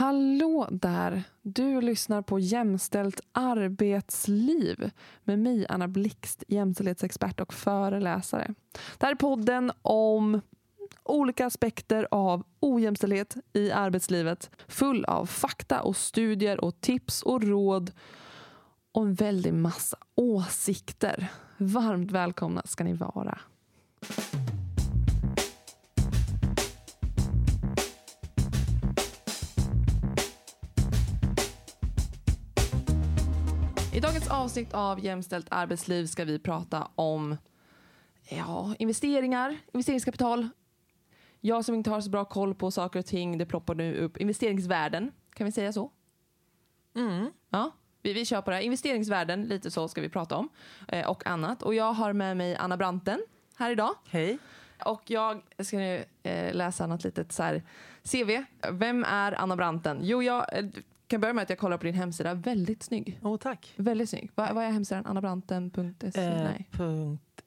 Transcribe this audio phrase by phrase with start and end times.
[0.00, 1.22] Hallå där!
[1.42, 4.90] Du lyssnar på Jämställt arbetsliv
[5.24, 8.54] med mig, Anna Blixt, jämställdhetsexpert och föreläsare.
[8.98, 10.40] Det här är podden om
[11.02, 17.92] olika aspekter av ojämställdhet i arbetslivet full av fakta och studier och tips och råd
[18.92, 21.28] och en väldig massa åsikter.
[21.56, 23.38] Varmt välkomna ska ni vara.
[34.00, 37.36] I dagens avsnitt av Jämställt arbetsliv ska vi prata om
[38.28, 40.48] ja, investeringar, investeringskapital.
[41.40, 44.16] Jag som inte har så bra koll på saker och ting, det ploppar nu upp
[44.16, 45.12] investeringsvärden.
[45.34, 45.90] Kan vi säga så?
[46.96, 47.30] Mm.
[47.50, 47.70] Ja,
[48.02, 48.62] vi, vi kör på det här.
[48.62, 50.48] Investeringsvärden, lite så ska vi prata om.
[50.88, 51.62] Eh, och annat.
[51.62, 53.20] Och jag har med mig Anna Branten
[53.56, 53.94] här idag.
[54.08, 54.38] Hej.
[54.84, 57.62] Och jag ska nu eh, läsa något litet så här
[58.02, 58.44] CV.
[58.70, 59.98] Vem är Anna Branten?
[60.02, 60.64] Jo, jag eh,
[61.10, 62.34] kan börja med att jag kollar på din hemsida.
[62.34, 63.18] Väldigt snygg.
[63.22, 63.72] Oh, tack.
[63.76, 64.30] Väldigt snygg.
[64.34, 65.06] Vad, vad är hemsidan?
[65.06, 66.20] Annabranten.se?
[66.20, 66.68] Eh, Nej.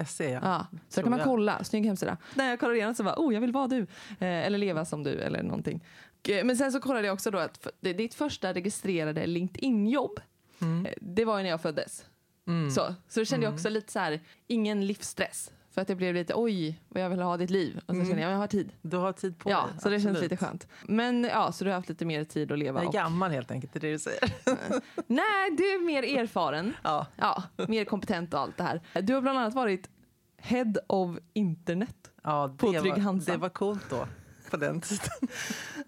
[0.06, 0.40] .se, ja.
[0.44, 1.28] Ja, så kan man jag.
[1.28, 1.64] kolla.
[1.64, 2.18] Snygg hemsida.
[2.36, 3.80] När jag kollade igenom så var oh, jag vill vara du.
[3.80, 3.88] Eh,
[4.20, 5.84] eller leva som du eller någonting.
[6.30, 10.20] Eh, Men sen så kollade jag också då att ditt första registrerade LinkedIn-jobb,
[10.62, 10.86] Mm.
[10.86, 12.06] eh, det var ju när jag föddes.
[12.48, 12.72] Mm.
[12.72, 15.52] Så, så då kände jag också lite så här, ingen livsstress.
[15.74, 17.78] För att det blev lite, oj, vad jag vill ha ditt liv.
[17.78, 18.08] Och så Mm.
[18.08, 18.72] kände jag, jag har tid.
[18.82, 19.82] Du har tid på ja, dig.
[19.82, 20.32] så det känns absolut.
[20.32, 20.68] lite skönt.
[20.88, 22.80] Men ja, så du har haft lite mer tid att leva.
[22.80, 24.34] Jag är Och, gammal helt enkelt, det är det du säger.
[25.08, 26.74] nej, du är mer erfaren.
[26.84, 27.06] ja.
[27.16, 28.82] Ja, mer kompetent och allt det här.
[29.02, 29.90] Du har bland annat varit
[30.38, 32.12] Head of Internet.
[32.24, 33.32] Ja, På det, Trygg Hansa.
[33.32, 34.08] det var coolt då,
[34.54, 35.09] på den tiden.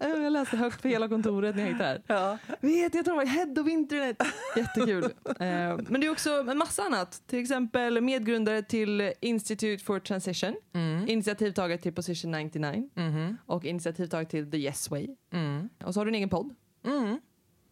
[0.00, 2.02] Jag läste högt för hela kontoret när jag gick där.
[2.06, 2.38] Ja.
[2.60, 4.16] Vet, jag tror det var Head of Internet.
[4.56, 5.04] Jättekul.
[5.04, 7.22] Eh, Men du är också en massa annat.
[7.26, 11.08] Till exempel medgrundare till Institute for Transition, Mm.
[11.08, 13.36] initiativtagare till Position 99 Mhm.
[13.46, 15.08] och initiativtagare till The Yes Way.
[15.32, 15.68] Mm.
[15.84, 16.54] Och så har du en egen podd
[16.86, 17.20] Mm.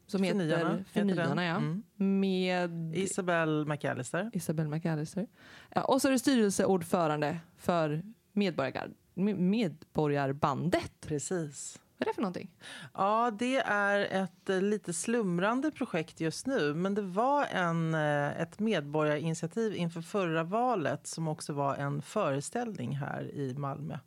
[0.07, 1.45] som Förnyarna heter Förnyarna.
[1.45, 1.57] Ja.
[1.57, 1.83] Mm.
[2.21, 4.31] Med Isabel McAllister.
[4.33, 5.27] Isabel McAllister.
[5.75, 10.93] Ja, och så är du styrelseordförande för medborgar, med- Medborgarbandet.
[11.01, 11.81] Precis.
[11.99, 12.51] Vad är det för någonting?
[12.95, 16.75] Ja, det är ett eh, lite slumrande projekt just nu.
[16.75, 22.97] Men det var en, eh, ett medborgarinitiativ inför förra valet som också var en föreställning
[22.97, 23.99] här i Malmö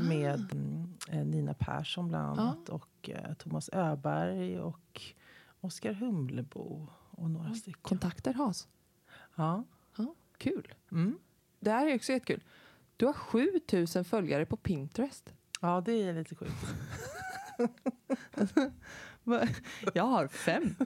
[0.00, 5.00] med mm, eh, Nina Persson bland annat och eh, Thomas Öberg och
[5.60, 7.82] Oskar Humlebo och några stycken.
[7.82, 8.68] Kontakter has.
[9.34, 9.64] Ja.
[9.96, 10.74] Ja, kul.
[10.92, 11.18] Mm.
[11.60, 12.42] Det här är också jättekul.
[12.96, 15.32] Du har 7000 följare på Pinterest.
[15.60, 16.52] ja, det är lite sjukt.
[19.94, 20.74] Jag har fem.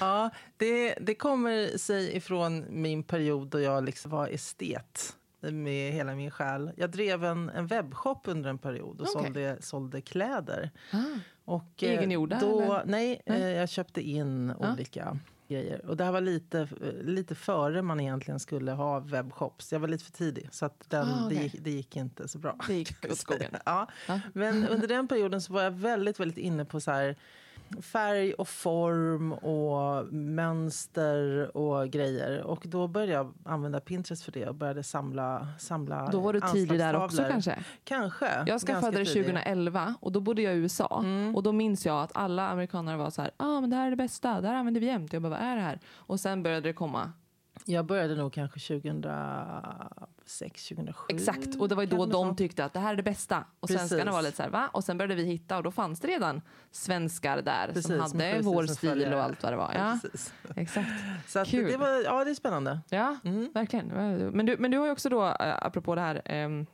[0.00, 6.14] Ja, det, det kommer sig ifrån min period då jag liksom var estet med hela
[6.14, 6.70] min själ.
[6.76, 9.24] Jag drev en, en webbshop under en period och Okej.
[9.24, 10.70] sålde, sålde kläder.
[10.92, 10.98] Ah.
[11.44, 13.42] Och, eh, Egengjorda, Då, nej, Nej.
[13.42, 14.72] eh, jag köpte in Ja.
[14.72, 15.18] olika
[15.50, 15.86] grejer.
[15.86, 19.72] Och det här var lite, eh, lite före man egentligen skulle ha webbshops.
[19.72, 21.36] Jag var lite för tidig, så att den, Ah, okej.
[21.38, 22.56] det, gick, det gick inte så bra.
[22.66, 23.56] Det gick åt skogen.
[23.64, 23.88] Ja.
[24.08, 24.20] Ja.
[24.32, 27.16] Men under den perioden så var jag väldigt, väldigt inne på så här
[27.82, 32.42] färg och form och mönster och grejer.
[32.42, 36.40] Och då började jag använda Pinterest för det och började samla, samla Då var du
[36.40, 37.58] tidig där också kanske?
[37.84, 38.44] Kanske.
[38.46, 39.24] Jag skaffade det tidig.
[39.24, 41.00] 2011 och då bodde jag i USA.
[41.04, 41.36] Mm.
[41.36, 43.90] Och då minns jag att alla amerikaner var så här, ah, men det här är
[43.90, 45.12] det bästa, det här använder vi jämt.
[45.12, 45.80] Jag bara, vad är det här?
[45.94, 47.12] Och sen började det komma.
[47.64, 51.04] Jag började nog kanske 2006, 2007.
[51.08, 53.44] Exakt, och det var ju då de tyckte att det här är det bästa.
[53.60, 53.88] Och Precis.
[53.88, 54.68] svenskarna var lite så här, va?
[54.72, 58.18] Och sen började vi hitta och då fanns det redan svenskar där Precis, som hade
[58.18, 59.72] precis vår som stil och allt vad det var.
[59.74, 60.34] Ja, Precis.
[60.56, 60.88] exakt.
[61.26, 61.70] Så Kul.
[61.70, 62.80] det var, ja, det är spännande.
[62.88, 63.50] Ja, Mm.
[63.54, 63.86] verkligen.
[64.34, 66.66] Men du, men du har ju också då, eh, apropå det här, eh,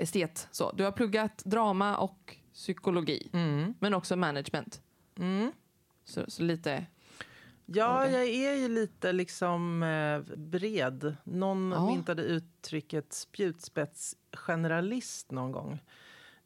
[0.00, 3.74] estet, så, du har pluggat drama och psykologi, Mm.
[3.78, 4.82] men också management.
[5.18, 5.52] Mm.
[6.04, 6.86] Så, så lite,
[7.66, 11.16] Ja, jag är ju lite liksom eh, bred.
[11.24, 11.86] Någon Ja.
[11.86, 15.82] myntade uttrycket spjutspetsgeneralist någon gång.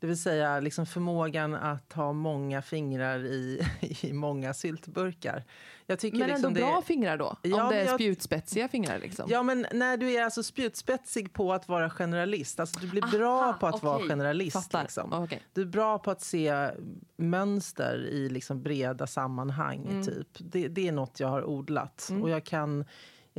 [0.00, 3.66] Det vill säga liksom förmågan att ha många fingrar i,
[4.00, 5.44] i många syltburkar.
[5.86, 7.36] Jag tycker men liksom ändå det, bra fingrar då?
[7.42, 9.26] Ja, om det är jag- spjutspetsiga fingrar liksom?
[9.30, 12.60] Ja, men när du är alltså spjutspetsig på att vara generalist.
[12.60, 14.08] Alltså du blir bra Aha, på att vara okej.
[14.08, 14.74] generalist.
[14.82, 15.12] Liksom.
[15.12, 15.42] Okej.
[15.52, 16.70] Du är bra på att se
[17.16, 19.86] mönster i liksom breda sammanhang.
[19.88, 20.04] Mm.
[20.04, 20.28] Typ.
[20.38, 22.10] Det, det är något jag har odlat.
[22.22, 22.84] Och jag kan...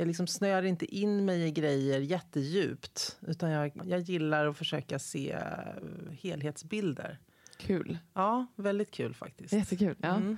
[0.00, 3.18] Jag liksom snöar inte in mig i grejer jättedjupt.
[3.26, 7.18] Utan jag, jag gillar att försöka se eh, helhetsbilder.
[7.58, 7.98] Kul.
[8.14, 9.52] Ja, väldigt kul faktiskt.
[9.52, 9.96] Jättekul.
[10.00, 10.08] Ja.
[10.16, 10.36] Mm.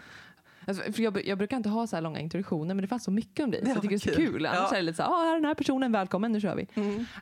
[0.67, 3.45] Alltså, jag, jag brukar inte ha så här långa introduktioner men det fanns så mycket
[3.45, 4.33] om dig så Ja, jag tycker det är så kul.
[4.33, 4.47] kul.
[4.47, 4.77] Annars Ja.
[4.77, 6.67] är det lite så här, ah, här är den här personen, välkommen, nu kör vi.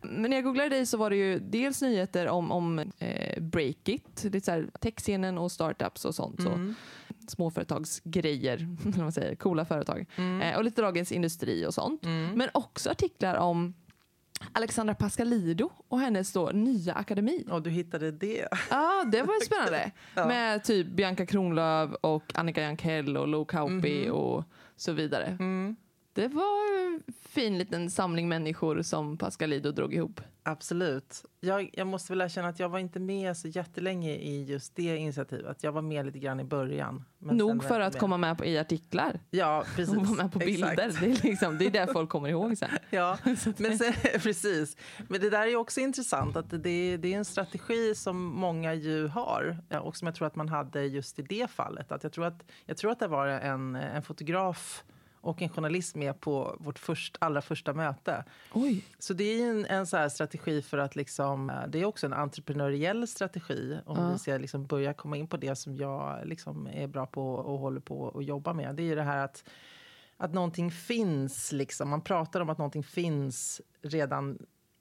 [0.03, 4.25] Men när jag googlade dig så var det ju dels nyheter om, om eh, Breakit,
[4.25, 6.43] lite så här techscenen och startups och sånt.
[6.43, 6.75] Så Mm.
[7.29, 8.69] Småföretagsgrejer,
[8.99, 10.07] man säger, coola företag.
[10.43, 12.05] Eh, och lite Dagens Industri och sånt.
[12.05, 12.31] Mm.
[12.39, 13.75] Men också artiklar om
[14.53, 17.45] Alexandra Pascalido och hennes då nya akademi.
[17.51, 18.49] Och du hittade det.
[18.71, 19.91] Ja, det var ju spännande.
[20.15, 20.27] Ja.
[20.27, 24.13] Med typ Bianca Kronlöf och Annika Jankell och Lo Kauppi Mhm.
[24.15, 24.45] och
[24.77, 25.37] så vidare.
[26.13, 30.21] Det var en fin liten samling människor som Pascalido drog ihop.
[30.43, 31.25] Absolut.
[31.41, 34.97] Jag, jag måste väl erkänna att jag var inte med så jättelänge i just det
[34.97, 35.63] initiativet.
[35.63, 37.05] Jag var med lite grann i början.
[37.19, 38.01] Nog för att med.
[38.01, 39.97] komma med på, i artiklar Ja, precis.
[39.97, 40.73] och vara med på bilder.
[40.73, 41.01] Exakt.
[41.01, 42.69] Det är, liksom, det är det folk kommer ihåg sen.
[42.91, 43.19] Ja,
[43.57, 43.93] men sen,
[44.23, 44.77] precis.
[45.09, 46.37] Men det där är också intressant.
[46.37, 50.37] att det, det är en strategi som många ju har och som jag tror att
[50.37, 51.93] man hade just i det fallet.
[51.93, 54.85] Att jag, tror att, jag tror att det var en, en fotograf
[55.21, 58.25] och en journalist med på vårt först, allra första möte.
[58.53, 58.85] Oj.
[58.99, 62.13] Så det är en, en så strategi för att liksom, eh, det är också en
[62.13, 64.13] entreprenöriell strategi om Ja.
[64.13, 67.59] vi ska liksom börja komma in på det som jag liksom är bra på och
[67.59, 68.75] håller på att jobba med.
[68.75, 69.45] Det är ju det här att,
[70.17, 71.89] att någonting finns, liksom.
[71.89, 74.39] man pratar om att någonting finns redan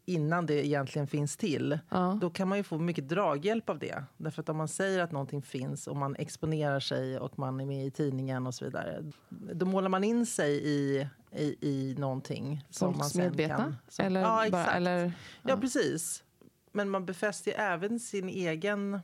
[0.09, 1.79] innan det egentligen finns till.
[1.89, 2.17] Ja.
[2.21, 4.03] Då kan man ju få mycket draghjälp av det.
[4.17, 7.65] Därför att om man säger att någonting finns och man exponerar sig och man är
[7.65, 9.03] med i tidningen och så vidare.
[9.29, 12.65] Då målar man in sig i, i, i någonting.
[12.69, 13.57] som man Folks sen medvetna?
[13.57, 14.75] Kan, som, eller, ja, bara, exakt.
[14.77, 15.11] eller Ja,
[15.41, 15.57] Ja.
[15.57, 16.23] precis.
[16.71, 18.99] Men man befäster ju även sin egen,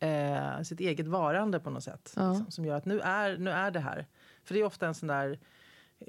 [0.00, 2.12] eh, sitt eget varande på något sätt.
[2.16, 2.28] Ja.
[2.30, 4.06] Liksom, som gör att nu är, nu är det här.
[4.44, 5.38] För det är ofta en sån där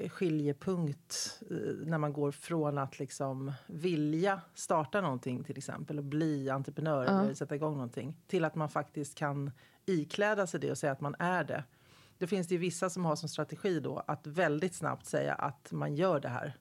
[0.09, 6.49] skiljepunkt eh, när man går från att liksom vilja starta någonting till exempel och bli
[6.49, 9.51] entreprenör eller sätta igång någonting till att man faktiskt kan
[9.85, 11.63] ikläda sig det och säga att man är det.
[12.17, 15.71] Då finns det ju vissa som har som strategi då att väldigt snabbt säga att
[15.71, 16.53] man gör det här.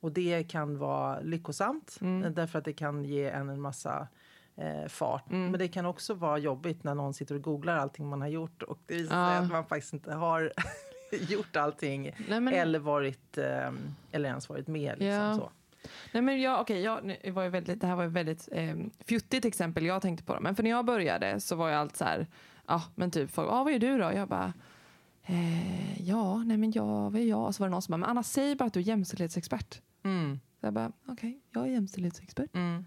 [0.00, 2.24] Och det kan vara lyckosamt Mm.
[2.24, 4.08] eh, därför att det kan ge en en massa
[4.56, 5.30] eh, fart.
[5.30, 5.50] Mm.
[5.50, 8.62] Men det kan också vara jobbigt när någon sitter och googlar allting man har gjort
[8.62, 9.42] och det visar sig Ja.
[9.42, 10.52] att man faktiskt inte har
[11.28, 13.72] gjort allting Nej, men, eller varit eh,
[14.12, 14.98] eller ens varit med.
[14.98, 15.34] Liksom, Ja.
[15.34, 15.50] så.
[16.12, 18.76] Nej, men jag, okay, jag, var ju väldigt, det här var ju väldigt eh,
[19.06, 20.38] fjuttigt exempel jag tänkte på.
[20.40, 22.26] Men för när jag började så var jag allt så här,
[22.66, 24.12] ja men typ, folk, ah, vad är du då?
[24.12, 24.52] Jag bara,
[25.22, 27.46] eh, ja, nej men jag, vad är jag?
[27.46, 29.80] Och så var det någon som bara, men Anna säg bara att du är jämställdhetsexpert.
[30.04, 30.40] Mm.
[30.60, 32.54] Så jag bara, okej, jag är jämställdhetsexpert.
[32.54, 32.84] Mm.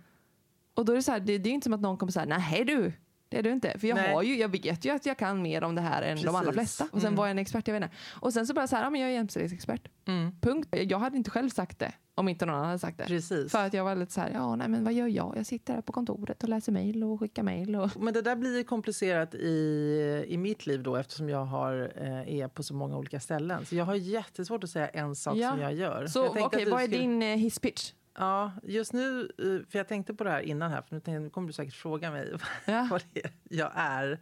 [0.74, 2.25] Och då är det så här, det, det är inte som att någon kommer säga,
[2.25, 2.94] nej du,
[3.29, 3.79] det är du inte.
[3.79, 4.13] För jag, Nej.
[4.13, 6.51] har ju, jag vet ju att jag kan mer om det här än de allra
[6.51, 6.53] Precis.
[6.77, 6.83] flesta.
[6.95, 7.18] Och sen Mm.
[7.18, 7.95] var jag en expert, jag vet inte.
[8.21, 9.88] Och sen så bara så här, ja men jag är jämställdhetsexpert.
[10.07, 10.31] Mm.
[10.41, 10.69] Punkt.
[10.71, 13.03] Jag hade inte själv sagt det om inte någon annan hade sagt det.
[13.03, 13.51] Precis.
[13.51, 15.33] För att jag var lite så här, ja nej men vad gör jag?
[15.38, 17.75] Jag sitter här på kontoret och läser mejl och skickar mejl.
[17.75, 17.89] Och...
[18.01, 22.35] Men det där blir ju komplicerat i, i mitt liv då eftersom jag har, eh,
[22.39, 23.65] är på så många olika ställen.
[23.65, 25.51] Så jag har jättesvårt att säga en sak Ja.
[25.51, 26.07] som jag gör.
[26.07, 27.91] Så okej, du vad är skulle- din eh, hisspitch?
[28.18, 29.31] Ja, just nu,
[29.69, 31.74] för jag tänkte på det här innan här, för nu, tänkte, nu kommer du säkert
[31.74, 32.34] fråga mig
[32.66, 32.88] Ja.
[32.92, 34.19] vad det är jag är.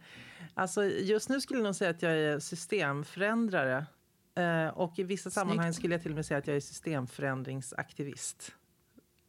[0.54, 3.86] Alltså, just nu skulle jag nog säga att jag är systemförändrare.
[4.34, 5.76] Eh, och i vissa sammanhang Snyggt.
[5.78, 8.52] skulle jag till och med säga att jag är systemförändringsaktivist.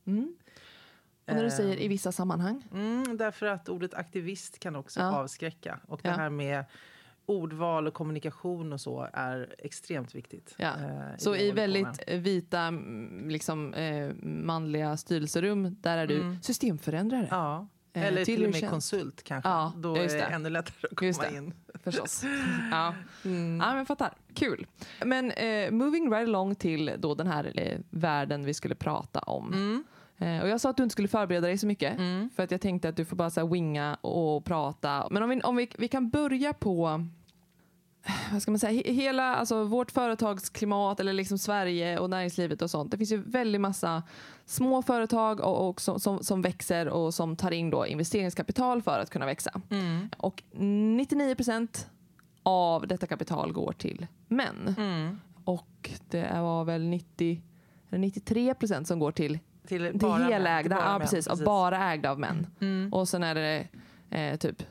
[0.06, 0.36] Mm.
[1.28, 2.64] Och när du säger i vissa sammanhang?
[2.74, 5.16] Mm, därför att ordet aktivist kan också Ja.
[5.20, 5.80] avskräcka.
[5.88, 6.16] Och det Ja.
[6.16, 6.66] här med
[7.28, 10.56] ordval och kommunikation och så är extremt viktigt.
[10.58, 10.68] Ja.
[10.68, 16.42] eh, Så i väldigt vita mm, liksom, eh, manliga styrelserum, där är du Mm.
[16.42, 17.28] systemförändrare.
[17.32, 17.68] Ja.
[17.94, 18.72] Eh, Eller till, till och med känns.
[18.72, 19.50] konsult kanske.
[19.50, 21.54] Ja, Då är det ännu lättare att komma in.
[21.84, 22.24] Förstås.
[22.72, 22.94] ja.
[23.26, 23.60] Mm.
[23.60, 24.14] ja, men fattar.
[24.34, 24.68] Kul.
[25.06, 29.54] Men eh, moving right along till då den här eh, världen vi skulle prata om.
[29.54, 29.84] Mm.
[30.18, 31.98] Eh, och jag sa att du inte skulle förbereda dig så mycket.
[31.98, 32.30] Mm.
[32.36, 35.08] För att jag tänkte att du får bara så winga och prata.
[35.12, 37.06] Men om vi, om vi, vi kan börja på
[38.32, 42.70] vad ska man säga, he- hela alltså, vårt företagsklimat eller liksom Sverige och näringslivet och
[42.72, 42.92] sånt.
[42.92, 44.04] Det finns ju väldigt massa
[44.46, 49.00] små företag och, och som, som, som växer och som tar in då investeringskapital för
[49.00, 49.62] att kunna växa.
[49.70, 50.10] Mm.
[50.18, 51.90] Och 99 procent
[52.44, 54.76] av detta kapital går till män.
[54.78, 55.20] Mm.
[55.44, 57.42] Och det var väl 90,
[57.90, 61.02] eller 93 procent som går till, Till, till bara män, helägda, till bara ja, män,
[61.02, 62.48] precis, och bara ägda av män.
[62.60, 62.94] Mm.
[62.94, 63.68] Och sen är det
[64.10, 64.64] eh, typ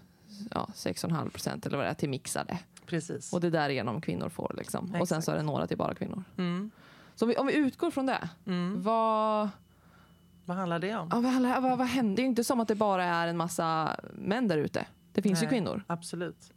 [0.50, 2.58] ja, 6,5 procent eller vad det är till mixade.
[2.86, 3.32] Precis.
[3.32, 4.54] Och det är därigenom kvinnor får.
[4.58, 4.94] Liksom.
[5.00, 6.24] Och sen så är det några till bara kvinnor.
[6.38, 6.70] Mm.
[7.14, 8.82] Så om vi, om vi utgår från det, Mm.
[8.82, 9.48] vad,
[10.44, 11.08] Vad handlar det om?
[11.12, 12.16] ja, vad, vad, vad händer?
[12.16, 14.86] Det är ju inte som att det bara är en massa män där ute.
[15.12, 15.50] Det finns ju Nej.
[15.54, 15.84] kvinnor.
[15.86, 16.52] Absolut.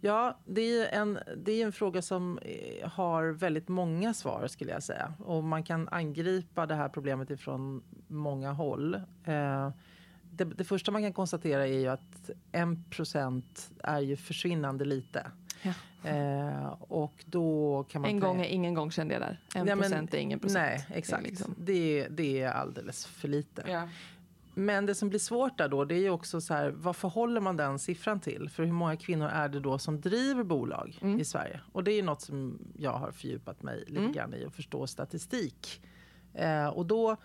[0.00, 4.72] Ja, det är en, det är en fråga som eh, har väldigt många svar skulle
[4.72, 5.14] jag säga.
[5.24, 8.94] Och man kan angripa det här problemet ifrån många håll.
[9.24, 9.70] Eh,
[10.30, 13.42] det, det första man kan konstatera är ju att 1%
[13.82, 15.26] är ju försvinnande lite.
[15.62, 15.72] Ja.
[16.10, 19.40] Eh, och då kan man En gång är ingen gång kände jag där.
[19.54, 20.58] En Nej, men- procent är ingen procent.
[20.64, 21.22] Nej, exakt.
[21.22, 23.62] Det är liksom- Det, det är alldeles för lite.
[23.68, 23.88] Ja.
[24.58, 27.40] Men det som blir svårt där då, det är ju också så här, vad förhåller
[27.40, 28.48] man den siffran till?
[28.48, 31.20] För hur många kvinnor är det då som driver bolag Mm.
[31.20, 31.60] i Sverige?
[31.72, 34.12] Och det är ju något som jag har fördjupat mig lite Mm.
[34.12, 35.82] grann i att förstå statistik.
[36.34, 37.16] Eh, och då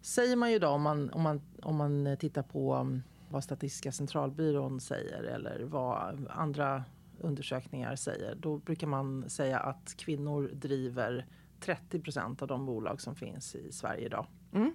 [0.00, 3.92] säger man ju då om man, om man, om man tittar på um, vad Statistiska
[3.92, 6.84] centralbyrån säger eller vad andra
[7.20, 8.34] undersökningar säger.
[8.34, 11.26] Då brukar man säga att kvinnor driver
[11.60, 14.26] 30 procent av de bolag som finns i Sverige idag.
[14.52, 14.74] Mm.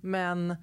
[0.00, 0.56] Men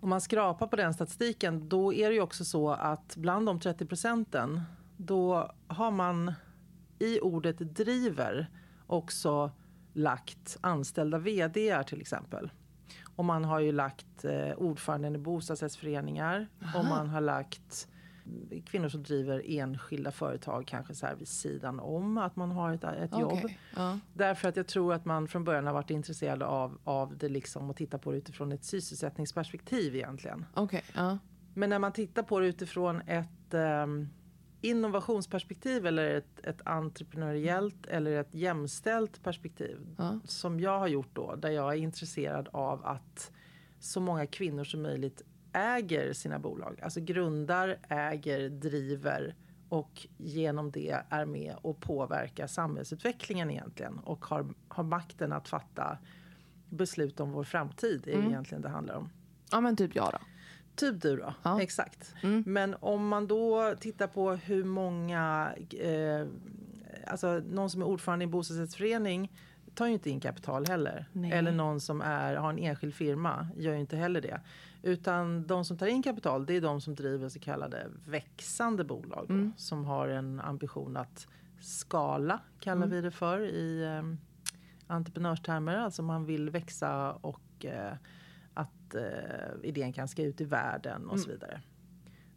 [0.00, 3.60] om man skrapar på den statistiken då är det ju också så att bland de
[3.60, 4.60] 30 procenten
[4.96, 6.32] då har man
[6.98, 8.50] i ordet driver
[8.86, 9.50] också
[9.92, 12.50] lagt anställda vd till exempel.
[13.16, 17.88] Och man har ju lagt eh, ordföranden i bostadsrättsföreningar och man har lagt
[18.66, 22.84] kvinnor som driver enskilda företag kanske så här vid sidan om att man har ett,
[22.84, 23.32] ett jobb.
[23.32, 23.58] Okej.
[23.76, 23.98] Ja.
[24.14, 27.70] Därför att jag tror att man från början har varit intresserad av, av det liksom
[27.70, 30.46] och titta på det utifrån ett sysselsättningsperspektiv egentligen.
[30.54, 30.82] Okej.
[30.94, 31.18] Ja.
[31.54, 34.08] Men när man tittar på det utifrån ett um,
[34.60, 40.20] innovationsperspektiv eller ett, ett entreprenöriellt eller ett jämställt perspektiv Ja.
[40.24, 43.32] som jag har gjort då, där jag är intresserad av att
[43.78, 45.22] så många kvinnor som möjligt
[45.52, 46.80] äger sina bolag.
[46.82, 49.34] Alltså grundar, äger, driver
[49.68, 55.98] och genom det är med och påverkar samhällsutvecklingen egentligen och har, har makten att fatta
[56.68, 58.26] beslut om vår framtid är Mm.
[58.28, 59.10] egentligen det handlar om.
[59.50, 60.18] ja, men typ jag då.
[60.74, 61.62] Typ du då, Ja.
[61.62, 62.14] exakt.
[62.22, 62.44] Mm.
[62.46, 66.26] Men om man då tittar på hur många, eh,
[67.06, 69.32] alltså någon som är ordförande i en bostadsrättsförening
[69.74, 71.06] tar ju inte in kapital heller.
[71.12, 71.32] Nej.
[71.32, 74.40] Eller någon som är, har en enskild firma gör ju inte heller det.
[74.82, 79.24] Utan de som tar in kapital det är de som driver så kallade växande bolag.
[79.28, 79.52] då, Mm.
[79.56, 81.26] Som har en ambition att
[81.60, 82.90] skala, kallar Mm.
[82.90, 84.02] vi det för i eh,
[84.86, 85.76] entreprenörstermer.
[85.76, 87.92] Alltså man vill växa och eh,
[88.54, 89.02] att eh,
[89.62, 91.38] idén kan ska ut i världen och så Mm.
[91.40, 91.60] vidare.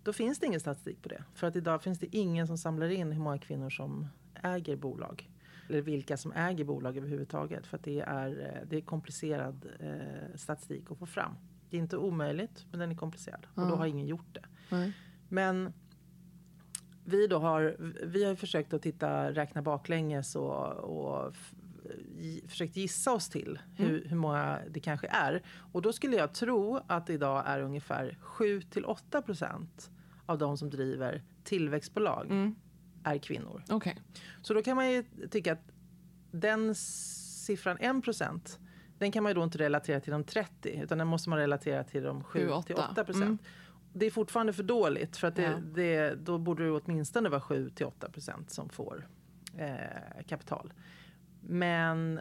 [0.04, 1.24] Då finns det ingen statistik på det.
[1.34, 4.08] För att idag finns det ingen som samlar in hur många kvinnor som
[4.44, 5.30] äger bolag.
[5.70, 7.68] Eller vilka som äger bolag överhuvudtaget.
[7.68, 11.32] För att det är, eh, det är komplicerad eh, statistik att få fram.
[11.70, 13.48] Det är inte omöjligt, men den är komplicerad.
[13.56, 14.46] Och då har ingen gjort det.
[14.70, 14.94] Nej.
[15.30, 15.74] Men
[17.06, 21.36] vi, då har, vi har försökt att titta, räkna baklänges och, och
[22.20, 25.44] gi- försökt gissa oss till hur, hur många det kanske är.
[25.72, 29.92] Och då skulle jag tro att idag är ungefär 7-8 procent
[30.26, 32.56] av de som driver tillväxtbolag Mm.
[33.04, 33.64] Är kvinnor.
[33.70, 33.98] Okej.
[34.42, 35.72] Så då kan man ju tycka att
[36.32, 38.60] den siffran 1 procent
[38.98, 41.84] den kan man ju då inte relatera till de 30 utan den måste man relatera
[41.84, 43.24] till de 7-8 procent.
[43.24, 43.38] Mm.
[43.94, 45.58] Det är fortfarande för dåligt för att det, Ja.
[45.74, 49.08] det, då borde det åtminstone vara 7-8 procent som får
[49.58, 50.74] eh, kapital.
[51.42, 52.20] Men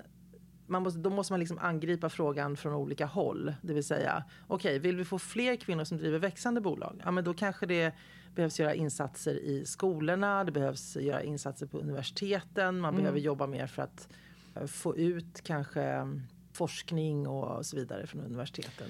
[0.67, 3.55] man måste, då måste man liksom angripa frågan från olika håll.
[3.63, 7.03] Det vill säga, okej, vill vi få fler kvinnor som driver växande bolag?
[7.05, 7.95] Ja, men då kanske det
[8.35, 13.03] behövs göra insatser i skolorna, det behövs göra insatser på universiteten, man Mm.
[13.03, 14.09] behöver jobba mer för att
[14.55, 16.23] eh, få ut kanske mm,
[16.53, 18.89] forskning och så vidare från universiteten.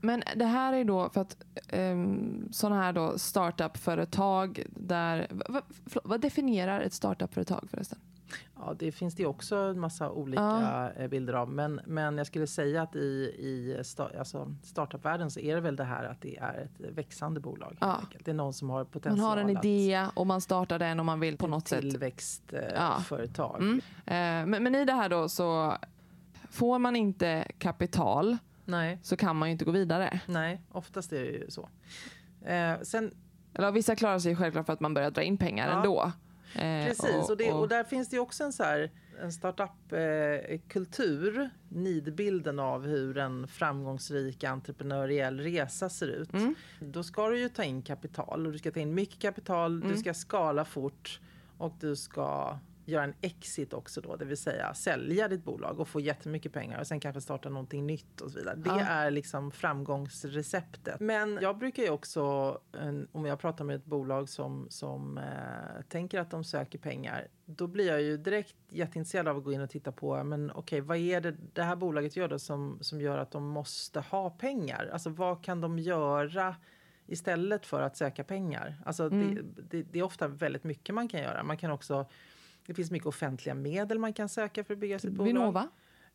[0.00, 1.36] Men det här är då för att
[1.72, 5.26] um, sådana här då startup-företag där...
[5.30, 7.98] Va, va, förlåt, vad definierar ett startup-företag förresten?
[8.56, 10.90] Ja, det finns det också en massa olika Ja.
[10.90, 11.48] eh, bilder av.
[11.52, 12.98] Men, men jag skulle säga att i,
[13.38, 17.40] i sta, alltså startupvärlden så är det väl det här att det är ett växande
[17.40, 17.76] bolag.
[17.80, 18.00] Ja.
[18.24, 21.06] Det är någon som har Man potential har en idé och man startar den och
[21.06, 21.84] man vill på något sätt...
[21.84, 21.90] Ja.
[21.90, 23.60] tillväxtföretag.
[23.60, 23.78] Mm.
[24.06, 25.76] Eh, men, men i det här då så
[26.50, 30.20] får man inte kapital Nej, så kan man ju inte gå vidare.
[30.26, 31.68] nej, oftast är det ju så.
[32.44, 33.14] Eh, sen,
[33.54, 35.76] Eller vissa klarar sig självklart för att man börjar dra in pengar Ja.
[35.76, 36.12] ändå.
[36.54, 38.90] Eh, precis, och, det, och där finns det också en, så här,
[39.22, 46.32] en startup-kultur, nidbilden av hur en framgångsrik entreprenöriell resa ser ut.
[46.32, 46.54] Mm.
[46.80, 49.92] Då ska du ju ta in kapital och du ska ta in mycket kapital, Mm.
[49.92, 51.20] du ska skala fort
[51.58, 52.58] och du ska
[52.90, 56.80] göra en exit också då, det vill säga sälja ditt bolag och få jättemycket pengar
[56.80, 58.54] och sen kanske starta någonting nytt och så vidare.
[58.56, 58.80] Det Ja.
[58.80, 61.00] är liksom framgångsreceptet.
[61.00, 62.22] Men jag brukar ju också,
[63.12, 67.66] om jag pratar med ett bolag som, som eh, tänker att de söker pengar, då
[67.66, 70.96] blir jag ju direkt jätteintresserad av att gå in och titta på, men okej, vad
[70.96, 74.90] är det det här bolaget gör då som, som gör att de måste ha pengar?
[74.92, 76.56] Alltså vad kan de göra
[77.06, 78.82] istället för att söka pengar?
[78.84, 79.34] Alltså Mm.
[79.34, 81.42] det, det, det är ofta väldigt mycket man kan göra.
[81.42, 82.06] Man kan också
[82.70, 85.24] det finns mycket offentliga medel man kan söka för att bygga sitt bolag.
[85.26, 85.68] Vinnova?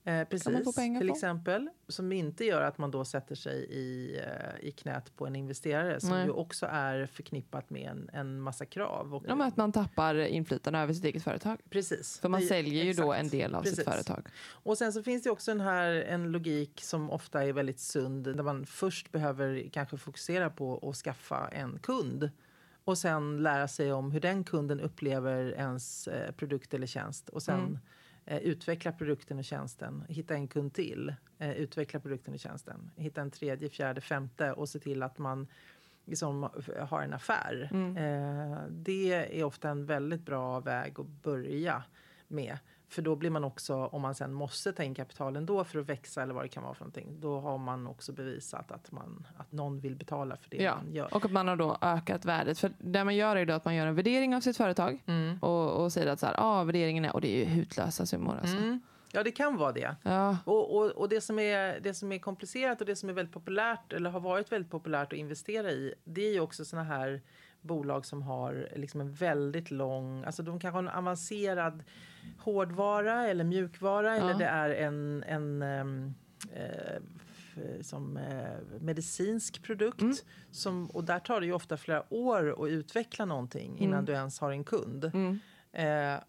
[0.08, 1.14] Eh, precis, till på?
[1.14, 1.70] exempel.
[1.88, 6.00] Som inte gör att man då sätter sig i, eh, i knät på en investerare
[6.00, 6.26] som Nej.
[6.26, 9.16] ju också är förknippat med en, en massa krav.
[9.16, 11.60] Och, Ja, att man tappar inflytande över sitt eget företag.
[11.70, 12.20] Precis.
[12.20, 13.34] För man Det- säljer ju då exakt.
[13.34, 13.94] en del av sitt Precis.
[13.94, 14.28] företag.
[14.50, 18.24] Och sen så finns det också en, här, en logik som ofta är väldigt sund
[18.24, 22.30] där man först behöver kanske fokusera på att skaffa en kund
[22.86, 27.44] och sen lära sig om hur den kunden upplever ens eh, produkt eller tjänst och
[27.44, 27.80] sen Mm.
[28.26, 33.22] eh, utveckla produkten och tjänsten, hitta en kund till, eh, utveckla produkten och tjänsten, hitta
[33.22, 35.48] en tredje, fjärde, femte och se till att man
[36.06, 36.50] liksom
[36.80, 37.70] har en affär.
[37.74, 37.98] Mm.
[37.98, 41.84] Eh, det är ofta en väldigt bra väg att börja
[42.28, 42.58] med.
[42.90, 45.86] För då blir man också, om man sen måste ta in kapital ändå för att
[45.90, 49.28] växa eller vad det kan vara för någonting, då har man också bevisat att, man,
[49.38, 51.14] att någon vill betala för det Ja, man gör.
[51.14, 52.60] och att man har då ökat värdet.
[52.60, 55.38] För det man gör är då att man gör en värdering av sitt företag Mm.
[55.42, 58.38] och, och säger att så här, ah, värderingen är, och det är ju hutlösa summor
[58.42, 58.58] alltså.
[58.58, 58.82] Mm.
[59.12, 59.96] Ja, det kan vara det.
[60.04, 63.14] Ja, Och, och, och det, som är, det som är komplicerat och det som är
[63.14, 66.84] väldigt populärt eller har varit väldigt populärt att investera i det är ju också såna
[66.84, 67.22] här
[67.66, 71.84] bolag som har liksom en väldigt lång, alltså de kanske har en avancerad
[72.40, 75.62] hårdvara eller mjukvara eller det är en, en
[76.54, 76.96] eh,
[77.30, 80.02] f- som eh, medicinsk produkt.
[80.02, 80.16] Mm.
[80.52, 84.06] Som, och där tar det ju ofta flera år att utveckla någonting innan Mm.
[84.06, 85.12] du ens har en kund.
[85.14, 85.40] mm,
[85.72, 86.20] Eh,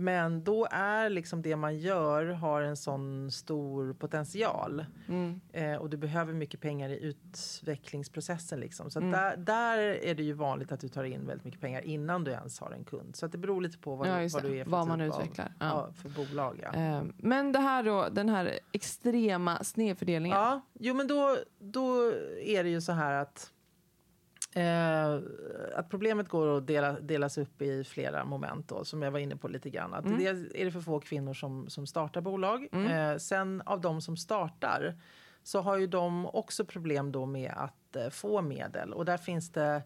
[0.00, 4.84] men då är liksom det man gör har en sån stor potential.
[5.08, 8.60] mm, Eh, och du behöver mycket pengar i utvecklingsprocessen.
[8.60, 8.90] Liksom.
[8.90, 9.10] Så Mm.
[9.10, 12.30] där, där är det ju vanligt att du tar in väldigt mycket pengar innan du
[12.30, 13.16] ens har en kund.
[13.16, 15.12] Så det beror lite på vad, ja du, vad du är för Vad man typ
[15.14, 15.52] av, utvecklar.
[15.58, 15.66] Ja.
[15.66, 16.64] ja, för bolag.
[16.72, 20.38] Ehm, Men det här då, den här extrema snedfördelningen.
[20.38, 23.50] Ja, jo men då, då är det ju så här att
[24.54, 25.14] Eh,
[25.76, 29.36] att problemet går att dela, delas upp i flera moment då, som jag var inne
[29.36, 29.94] på lite grann.
[29.94, 30.18] Att Mm.
[30.18, 32.68] Dels är det för få kvinnor som, som startar bolag.
[32.72, 32.86] Mm.
[32.86, 34.94] Eh, sen av de som startar
[35.42, 38.92] så har ju de också problem då med att eh, få medel.
[38.92, 39.82] Och där finns det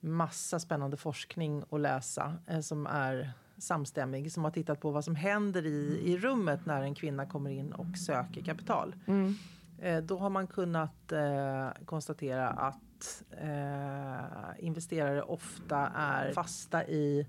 [0.00, 5.14] massa spännande forskning att läsa eh, som är samstämmig, som har tittat på vad som
[5.14, 8.94] händer i, i rummet när en kvinna kommer in och söker kapital.
[9.06, 9.34] Mm.
[9.78, 12.80] Eh, då har man kunnat eh, konstatera att
[13.30, 17.26] eh, investerare ofta är fasta i,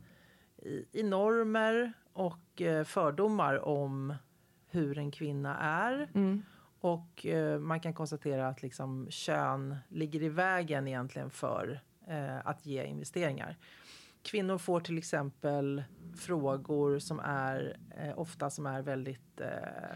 [0.58, 4.16] i, i normer och eh, fördomar om
[4.68, 6.10] hur en kvinna är.
[6.14, 6.44] Mm.
[6.80, 12.66] Och eh, man kan konstatera att liksom, kön ligger i vägen egentligen för eh, att
[12.66, 13.58] ge investeringar.
[14.24, 15.84] Kvinnor får till exempel
[16.16, 19.48] frågor som är eh, ofta som är väldigt eh,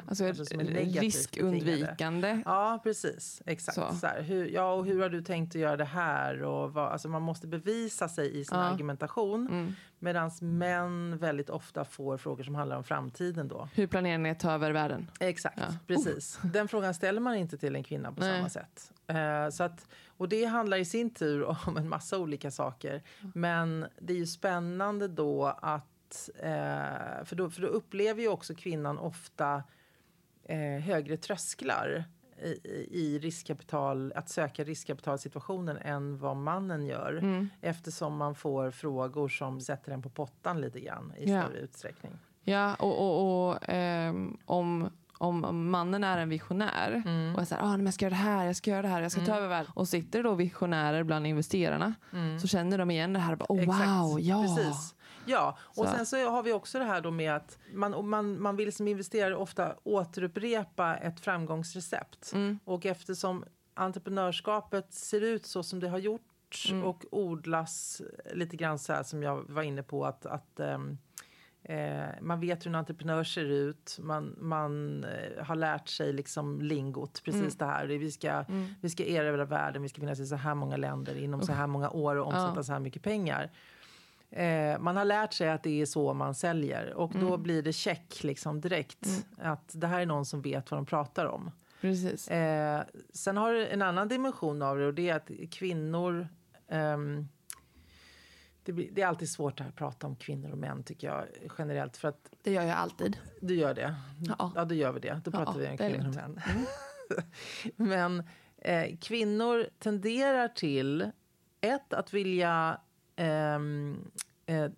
[0.07, 1.05] Alltså, alltså som är negativt betingade.
[1.05, 2.41] riskundvikande.
[2.45, 3.41] Ja, precis.
[3.45, 3.75] Exakt.
[3.75, 3.95] Så.
[3.95, 4.07] Så.
[4.07, 6.43] här, hur, ja, och hur har du tänkt att göra det här?
[6.43, 8.63] Och vad, alltså man måste bevisa sig i sin Ja.
[8.63, 9.47] argumentation.
[9.47, 9.73] Mm.
[9.99, 13.47] Medan män väldigt ofta får frågor som handlar om framtiden.
[13.47, 13.69] då.
[13.73, 15.11] Hur planerar ni att ta över världen?
[15.19, 15.75] Exakt, Ja.
[15.87, 16.39] precis.
[16.43, 18.37] Den frågan ställer man inte till en kvinna på Nej.
[18.37, 18.91] samma sätt.
[19.07, 23.03] Eh, så att, och det handlar i sin tur om en massa olika saker.
[23.33, 25.87] Men det är ju spännande då att...
[26.39, 29.63] Eh, för, då, för då upplever ju också kvinnan ofta
[30.43, 32.03] eh, högre trösklar
[32.41, 32.47] i,
[32.91, 37.13] i- riskkapital, att söka riskkapitalsituationen än vad mannen gör.
[37.17, 37.49] Mm.
[37.61, 41.43] Eftersom man får frågor som sätter en på pottan lite grann i Ja.
[41.43, 42.11] större utsträckning.
[42.43, 47.35] Ja, och, och, och ehm, om, om mannen är en visionär Mm.
[47.35, 48.87] och är så här, ah, men jag ska göra det här, jag ska göra det
[48.87, 49.37] här, jag ska ta Mm.
[49.37, 49.71] över världen.
[49.75, 51.93] Och sitter det då visionärer bland investerarna
[52.41, 53.31] så känner de igen det här.
[53.31, 53.87] och Bara, oh, Exakt.
[53.89, 54.41] wow, ja.
[54.57, 54.94] Precis.
[55.25, 55.91] Ja, och Så.
[55.95, 58.87] sen så har vi också det här då med att man, man, man vill som
[58.87, 62.31] investerare ofta återupprepa ett framgångsrecept.
[62.33, 62.59] Mm.
[62.65, 66.21] Och eftersom entreprenörskapet ser ut så som det har gjort
[66.71, 66.83] Mm.
[66.83, 68.01] och odlas
[68.33, 70.97] lite grann så här som jag var inne på att, att ehm,
[71.63, 76.61] eh, man vet hur en entreprenör ser ut, man, man eh, har lärt sig liksom
[76.61, 77.53] lingot, precis Mm.
[77.57, 77.85] det här.
[77.85, 78.65] Vi ska, Mm.
[78.81, 81.67] vi ska erövra världen, vi ska finnas i så här många länder inom så här
[81.67, 82.63] många år och omsätta Ja.
[82.63, 83.51] så här mycket pengar.
[84.35, 87.43] Eh, man har lärt sig att det är så man säljer och då Mm.
[87.43, 91.25] blir det check liksom direkt att det här är någon som vet vad de pratar
[91.25, 91.51] om.
[91.81, 92.27] Precis.
[92.27, 96.27] Eh, sen har det en annan dimension av det och det är att kvinnor
[96.67, 97.27] ehm,
[98.63, 101.25] det, blir, det är alltid svårt att prata om kvinnor och män tycker jag
[101.57, 103.17] generellt för att Det gör jag alltid.
[103.41, 103.95] du gör det.
[104.27, 104.51] Ja.
[104.55, 105.21] Ja, då gör vi det.
[105.25, 106.39] Då Ja, pratar vi om kvinnor och män.
[107.75, 108.23] Men
[108.57, 111.11] eh, kvinnor tenderar till
[111.61, 112.79] ett, att vilja
[113.15, 114.69] eh,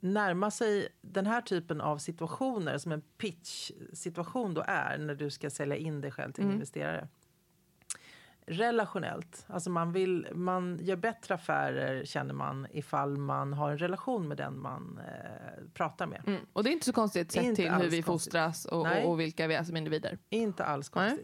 [0.00, 5.50] närma sig den här typen av situationer som en pitch-situation då är när du ska
[5.50, 6.54] sälja in dig själv till en Mm.
[6.56, 7.08] investerare.
[8.46, 9.44] relationellt.
[9.48, 14.36] Alltså man, vill, man gör bättre affärer känner man ifall man har en relation med
[14.36, 16.22] den man eh, pratar med.
[16.26, 16.40] Mm.
[16.52, 18.04] Och det är inte så konstigt sett Inte till hur vi konstigt.
[18.04, 20.18] fostras och, och, och vilka vi är som individer.
[20.30, 21.18] Inte alls Nej.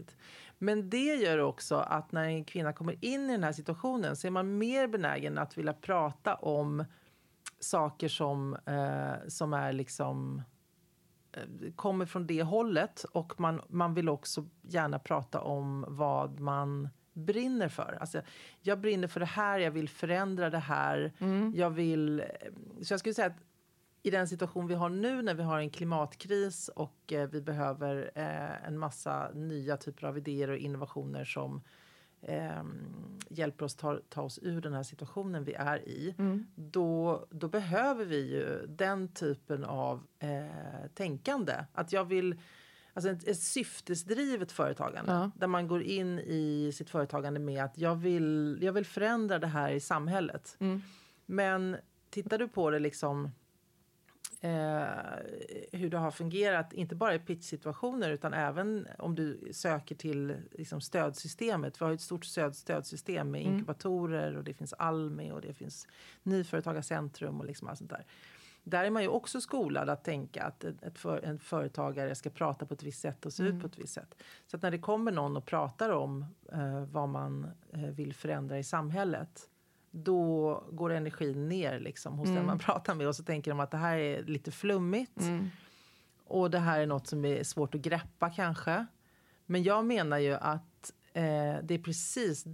[0.59, 4.27] Men det gör också att när en kvinna kommer in i den här situationen så
[4.27, 6.85] är man mer benägen att vilja prata om
[7.61, 10.42] saker som, eh, som är liksom
[11.33, 16.88] eh, kommer från det hållet och man, man vill också gärna prata om vad man
[17.12, 17.99] brinner för.
[18.01, 18.23] Alltså,
[18.61, 21.12] jag brinner för det här, jag vill förändra det här.
[21.55, 22.23] Jag vill...
[22.83, 23.47] Så jag skulle säga att
[24.02, 28.11] i den situation vi har nu när vi har en klimatkris och eh, vi behöver
[28.14, 31.62] eh, en massa nya typer av idéer och innovationer som
[32.22, 32.62] eh,
[33.28, 36.14] hjälper oss ta, ta oss ur den här situationen vi är i.
[36.54, 41.54] Då, då behöver vi ju den typen av eh, tänkande.
[41.72, 42.40] Att jag vill...
[42.92, 45.30] Alltså ett, ett syftesdrivet företagande Ja.
[45.37, 49.46] där man går in i sitt företagande med att jag vill, jag vill förändra det
[49.46, 50.56] här i samhället.
[50.61, 50.82] Mm.
[51.26, 51.76] Men
[52.11, 53.30] tittar du på det liksom
[55.72, 60.81] hur det har fungerat, inte bara i pitchsituationer utan även om du söker till liksom,
[60.81, 61.81] stödsystemet.
[61.81, 65.87] Vi har ett stort stöd, stödsystem med inkubatorer och det finns Almi och det finns
[66.22, 68.05] Nyföretagarcentrum och liksom allt sånt där.
[68.64, 72.66] Där är man ju också skolad att tänka att ett, för, en företagare ska prata
[72.66, 74.22] på ett visst sätt och se ut på ett visst sätt.
[74.46, 78.59] Så att när det kommer någon och pratar om eh, vad man eh, vill förändra
[78.59, 79.48] i samhället
[79.90, 83.70] då går energin ner liksom, hos den man pratar med och så tänker de att
[83.70, 85.20] det här är lite flummigt.
[86.24, 88.87] Och det här är något som är svårt att greppa kanske.
[89.46, 92.44] Men jag menar ju att eh, det är precis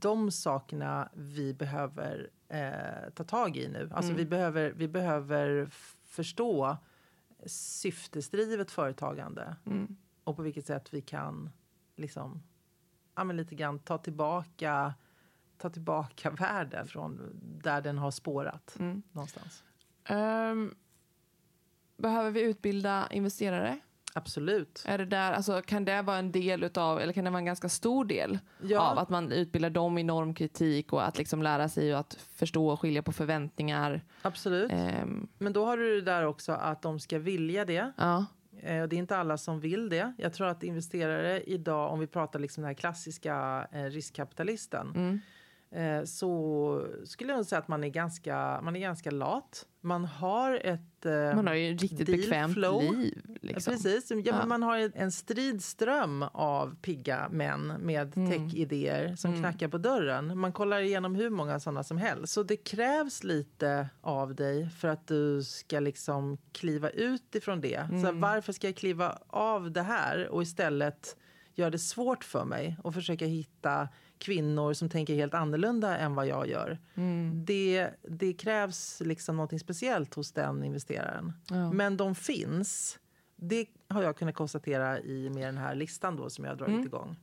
[0.00, 3.90] de sakerna vi behöver eh, ta tag i nu.
[3.94, 5.68] Alltså vi behöver, vi behöver
[6.04, 6.76] förstå
[7.46, 9.56] syftesdrivet företagande
[10.24, 11.50] och på vilket sätt vi kan
[11.96, 12.42] liksom,
[13.14, 14.94] ja, men lite grann ta tillbaka
[15.58, 17.30] ta tillbaka världen från
[17.62, 18.76] där den har spårat
[19.12, 19.62] någonstans.
[20.04, 20.74] Ehm,
[21.96, 23.78] behöver vi utbilda investerare?
[24.16, 24.84] Absolut.
[24.86, 27.44] Är det där, alltså, kan det vara en del utav, eller kan det vara en
[27.44, 28.80] ganska stor del Ja.
[28.80, 32.80] av att man utbildar dem i normkritik och att liksom lära sig att förstå och
[32.80, 34.04] skilja på förväntningar?
[34.22, 34.70] Absolut.
[34.72, 37.92] Ehm, Men då har du det där också att de ska vilja det.
[37.96, 38.26] ja.
[38.60, 40.12] Eh, och Det är inte alla som vill det.
[40.18, 45.20] Jag tror att investerare idag, om vi pratar liksom den här klassiska eh, riskkapitalisten Mm.
[45.74, 49.66] Eh, så skulle jag säga att man är ganska, man är ganska lat.
[49.80, 51.06] Man har ett...
[51.06, 52.82] eh, Man har ju ett riktigt bekvämt flow.
[52.94, 53.36] liv.
[53.42, 53.72] Liksom.
[53.72, 54.10] Ja, precis.
[54.10, 54.46] Ja, Ja.
[54.46, 58.30] Man har en- stridström av pigga män med Mm.
[58.30, 60.38] tech-idéer som knackar på dörren.
[60.38, 62.32] Man kollar igenom hur många sådana som helst.
[62.32, 67.86] Så det krävs lite av dig för att du ska liksom kliva ut ifrån det.
[67.88, 68.20] Så Mm.
[68.20, 71.16] varför ska jag kliva av det här och istället
[71.54, 73.88] göra det svårt för mig och försöka hitta
[74.18, 76.78] kvinnor som tänker helt annorlunda än vad jag gör.
[76.94, 77.44] Mm.
[77.44, 81.32] Det, det krävs liksom något speciellt hos den investeraren.
[81.50, 81.72] Ja.
[81.72, 82.98] Men de finns.
[83.36, 86.74] Det har jag kunnat konstatera i med den här listan då som jag har dragit
[86.74, 86.86] Mm.
[86.86, 87.16] igång.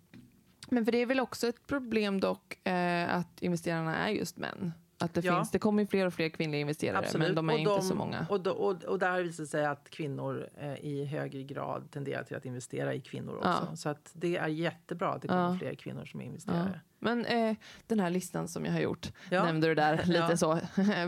[0.69, 4.71] Men för det är väl också ett problem dock eh, att investerarna är just män.
[5.03, 5.35] Att det, Ja.
[5.37, 7.81] finns, det kommer ju fler och fler kvinnliga investerare men de är Och inte de-
[7.81, 8.25] så många.
[8.29, 11.91] Och, då, och, och där har det visat sig att kvinnor eh, i högre grad
[11.91, 13.67] tenderar till att investera i kvinnor också.
[13.69, 13.75] Ja.
[13.75, 15.57] Så att det är jättebra att det kommer Ja.
[15.59, 16.81] fler kvinnor som är investerare.
[16.99, 17.55] Men eh,
[17.87, 20.47] den här listan som jag har gjort, nämnde du där lite så.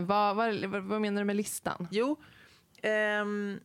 [0.36, 1.88] vad, vad, vad menar du med listan?
[1.90, 2.16] Jo,
[2.82, 3.60] ehm,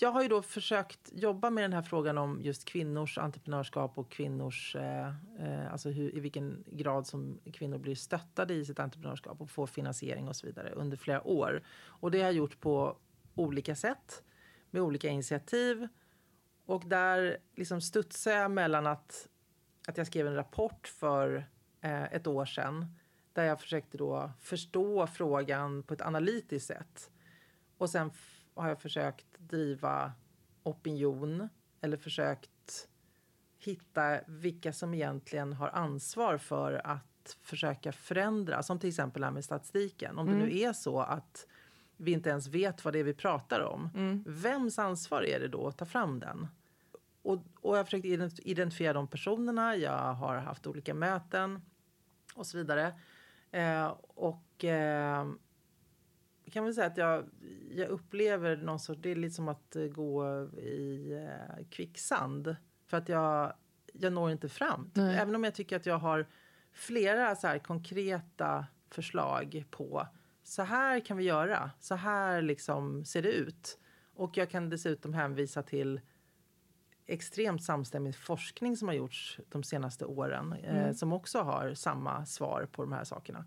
[0.00, 4.10] jag har ju då försökt jobba med den här frågan om just kvinnors entreprenörskap och
[4.10, 5.08] kvinnors, eh,
[5.38, 9.66] eh, alltså hur, i vilken grad som kvinnor blir stöttade i sitt entreprenörskap och får
[9.66, 11.62] finansiering och så vidare under flera år.
[11.86, 12.96] Och det har jag gjort på
[13.34, 14.22] olika sätt
[14.70, 15.88] med olika initiativ.
[16.66, 19.28] Och där liksom studsar jag mellan att,
[19.88, 21.46] att jag skrev en rapport för
[21.80, 22.86] eh, ett år sedan
[23.32, 27.10] där jag försökte då förstå frågan på ett analytiskt sätt.
[27.78, 28.10] Och sen
[28.58, 30.12] har jag försökt driva
[30.62, 31.48] opinion
[31.80, 32.88] eller försökt
[33.58, 39.32] hitta vilka som egentligen har ansvar för att försöka förändra, som till exempel det här
[39.32, 40.18] med statistiken.
[40.18, 41.46] Om det nu är så att
[41.96, 43.90] vi inte ens vet vad det är vi pratar om,
[44.26, 46.46] vems ansvar är det då att ta fram den?
[47.22, 51.62] Och, och jag har försökt ident- identifiera de personerna, jag har haft olika möten
[52.34, 52.94] och så vidare.
[53.50, 55.26] Eh, och eh,
[56.48, 57.24] kan väl säga att jag,
[57.70, 62.56] jag upplever någon sorts, det är lite som att eh, gå i eh, kvicksand.
[62.86, 63.52] För att jag,
[63.92, 64.90] jag når inte fram.
[64.94, 65.16] Nej.
[65.16, 66.26] Även om jag tycker att jag har
[66.72, 70.06] flera så här konkreta förslag på
[70.42, 73.78] så här kan vi göra, så här liksom ser det ut.
[74.14, 76.00] Och jag kan dessutom hänvisa till
[77.06, 80.94] extremt samstämmig forskning som har gjorts de senaste åren eh, Mm.
[80.94, 83.44] som också har samma svar på de här sakerna.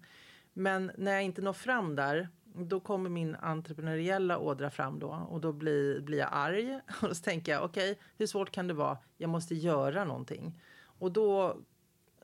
[0.54, 5.42] Men när jag inte når fram där då kommer min entreprenöriella ådra fram då och
[5.42, 6.80] då blir, blir jag arg.
[7.02, 8.98] Och så tänker jag, okej, hur svårt kan det vara?
[9.18, 10.62] Jag måste göra någonting.
[10.84, 11.58] Och då,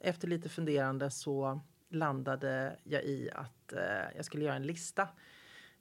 [0.02, 1.60] efter lite funderande så
[1.90, 5.08] landade jag i att eh, jag skulle göra en lista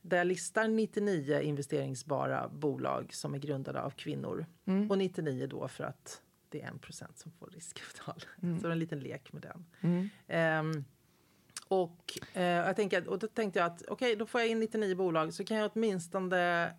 [0.08, 4.46] där jag listar 99 investeringsbara bolag som är grundade av kvinnor.
[4.64, 4.90] Mm.
[4.90, 8.24] Och 99 då för att det är 1 som får riskkapital.
[8.42, 8.56] Mm.
[8.58, 9.66] Så det var en liten lek med den.
[9.80, 10.08] Mm.
[10.26, 10.84] Ehm,
[11.68, 14.94] och, eh, jag tänker, och då tänkte jag att okej, då får jag in 99
[14.96, 16.72] bolag så kan jag åtminstone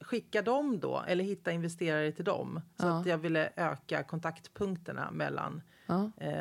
[0.00, 2.60] skicka dem då eller hitta investerare till dem.
[2.80, 3.00] Så Ja.
[3.00, 6.10] att jag ville öka kontaktpunkterna mellan, Ja.
[6.16, 6.32] eh,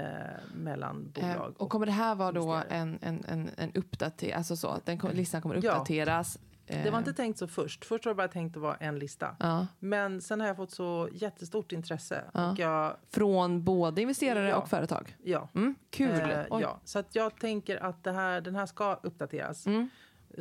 [0.56, 1.54] mellan Eh, bolag.
[1.62, 5.00] och kommer det här vara då en, en, en, en uppdatering, alltså så att den
[5.14, 5.60] listan kommer Ja.
[5.60, 6.36] uppdateras?
[6.36, 6.42] eh,
[6.84, 7.86] det var inte tänkt så först.
[7.86, 9.36] Först var det bara tänkt att vara en lista.
[9.40, 12.24] ja, Men sen har jag fått så jättestort intresse.
[12.34, 12.52] Ja.
[12.52, 14.56] Och jag, från både investerare Ja.
[14.58, 15.16] och företag?
[15.24, 16.10] ja, Mm, kul!
[16.12, 16.80] eh, ja.
[16.84, 19.68] Så att jag tänker att det här, den här ska uppdateras.
[19.68, 19.90] Mm.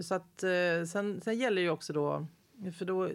[0.00, 2.26] Så att, eh, sen, sen gäller det ju också då,
[2.78, 3.10] för då, eh,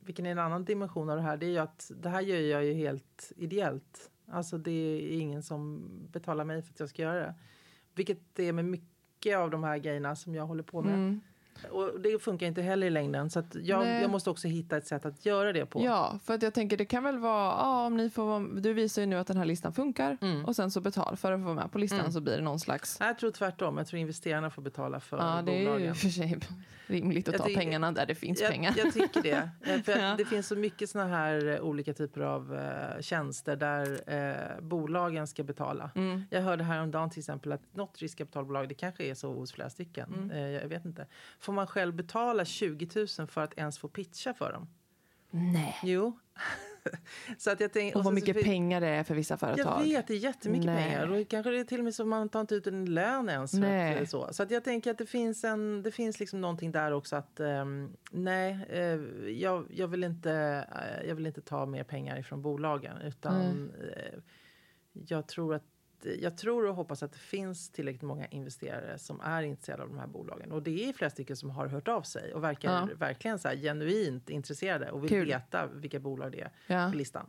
[0.00, 2.38] vilken är en annan dimension av det här, det är ju att det här gör
[2.40, 4.10] jag ju helt ideellt.
[4.32, 7.34] Alltså det är ingen som betalar mig för att jag ska göra det.
[7.94, 10.94] Vilket det är med mycket av de här grejerna som jag håller på med.
[10.94, 11.20] Mm.
[11.70, 15.06] Och det funkar inte heller i längden så jag, jag måste också hitta ett sätt
[15.06, 15.82] att göra det på.
[15.84, 19.02] Ja, för att jag tänker det kan väl vara, ja, om ni får du visar
[19.02, 20.44] ju nu att den här listan funkar Mm.
[20.44, 22.12] och sen så betal för att få vara med på listan Mm.
[22.12, 25.42] så blir det någon slags, Jag tror tvärtom, jag tror investerarna får betala för ja
[25.46, 25.94] det är ju bolagen.
[25.94, 26.38] för sig
[26.86, 28.74] rimligt att Jag ta tycker- pengarna där det finns jag, pengar.
[28.76, 29.50] Jag tycker det.
[29.84, 30.14] För Ja.
[30.18, 35.26] Det finns så mycket såna här eh, olika typer av eh, tjänster där eh, bolagen
[35.26, 35.90] ska betala.
[35.94, 36.22] Mm.
[36.30, 40.30] Jag hörde häromdagen till exempel att något riskkapitalbolag, det kanske är så hos flera stycken,
[40.34, 41.06] eh, jag vet inte.
[41.50, 44.68] Får man själv betala 20 000 för att ens få pitcha för dem?
[45.30, 45.76] Nej.
[45.82, 46.18] Jo.
[47.38, 49.40] så att jag tänk, Och vad så mycket fi- pengar det är för vissa Jag
[49.40, 49.82] företag.
[49.82, 50.84] vet, det är jättemycket Nej.
[50.90, 51.08] pengar.
[51.20, 53.52] Och kanske det är till och med så man tar inte ut en lön ens.
[53.52, 53.94] Nej.
[53.94, 56.72] att, eh, så så att jag tänker att det finns, en, det finns liksom någonting
[56.72, 60.32] där också att ehm, nej, eh, jag, jag, vill inte,
[61.02, 62.96] eh, jag vill inte ta mer pengar ifrån bolagen.
[62.96, 64.18] Utan eh,
[64.92, 65.64] jag tror att
[66.20, 69.98] jag tror och hoppas att det finns tillräckligt många investerare som är intresserade av de
[69.98, 70.52] här bolagen.
[70.52, 72.88] Och det är flera stycken som har hört av sig och verkar Ja.
[72.96, 75.26] verkligen så genuint intresserade och vill Kul.
[75.26, 76.90] veta vilka bolag det är Ja.
[76.92, 77.26] på listan.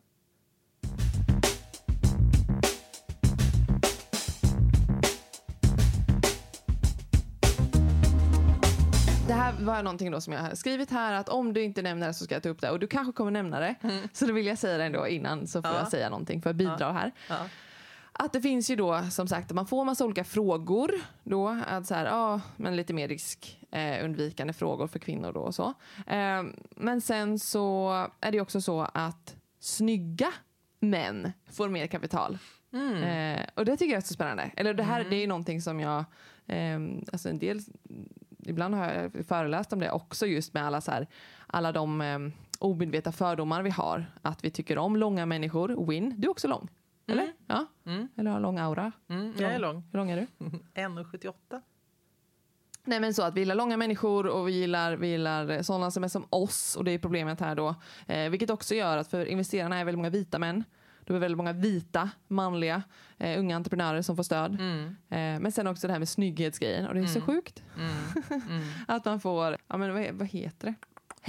[9.28, 12.08] Det här var någonting då som jag har skrivit här att om du inte nämner
[12.08, 13.76] det så ska jag ta upp det och du kanske kommer nämna det.
[14.14, 15.78] Så då vill jag säga det ändå innan så får Mm.
[15.78, 15.82] Ja.
[15.84, 17.12] jag säga någonting för att bidra här.
[18.24, 20.92] Att det finns ju då som sagt, man får massa olika frågor
[21.24, 25.56] då, att så här, ja, men lite mer riskundvikande eh, frågor för kvinnor då och
[25.56, 25.74] så.
[26.08, 26.44] Eh,
[26.76, 30.34] men sen så är det också så att snygga
[30.80, 32.38] män får mer kapital.
[32.74, 33.04] Mm.
[33.04, 34.52] Eh, och det tycker jag är så spännande.
[34.58, 36.06] Eller det här det är ju någonting som jag,
[36.48, 36.80] eh,
[37.12, 37.60] alltså en del,
[38.40, 41.08] ibland har jag föreläst om det också just med alla så här,
[41.48, 42.20] alla de eh,
[42.60, 44.06] omedvetna fördomar vi har.
[44.22, 45.88] Att vi tycker om långa människor.
[45.88, 46.70] Win, du är också lång.
[47.12, 47.24] Eller?
[47.24, 47.36] Mm.
[47.48, 48.08] Ja, Mm.
[48.18, 48.92] eller har lång aura.
[49.10, 49.84] Mm, jag är lång.
[49.92, 50.28] Hur lång är du?
[50.74, 51.62] 1,78.
[52.84, 56.04] Nej men så att vi gillar långa människor och vi gillar, vi gillar sådana som
[56.04, 57.76] är som oss och det är problemet här då.
[58.08, 60.64] Eh, vilket också gör att för investerarna är väldigt många vita män.
[61.06, 62.84] Det är väldigt många vita, manliga,
[63.18, 64.52] eh, unga entreprenörer som får stöd.
[64.54, 64.86] Mm.
[65.10, 67.26] Eh, men sen också det här med snygghetsgrejen och det är så Mm.
[67.28, 67.92] sjukt Mm.
[68.50, 68.64] Mm.
[68.88, 70.74] att man får, ja men vad, vad heter det?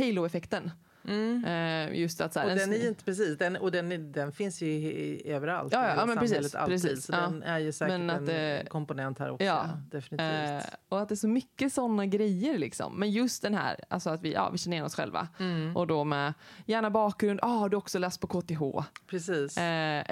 [0.04, 0.70] Halo-effekten.
[1.04, 1.44] Mm.
[1.44, 4.12] Eh, just att så här, Och en den är ju inte precis, den, och den,
[4.12, 6.74] den finns ju i, i, överallt Ja, i ja, hela ja, men precis, alltid.
[6.82, 7.20] precis, så ja.
[7.20, 9.44] den är ju säkert Men att en det- komponent här också.
[9.44, 9.66] Ja.
[9.90, 10.64] Definitivt.
[10.64, 12.98] eh, och att det är så mycket sådana grejer liksom.
[12.98, 15.28] Men just den här, alltså att vi, ja, vi känner igen oss själva.
[15.38, 15.76] Mm.
[15.76, 16.34] Och då med
[16.66, 18.62] gärna bakgrund, ah, har du också läst på KTH?
[19.06, 19.56] Precis.
[19.58, 19.62] Eh,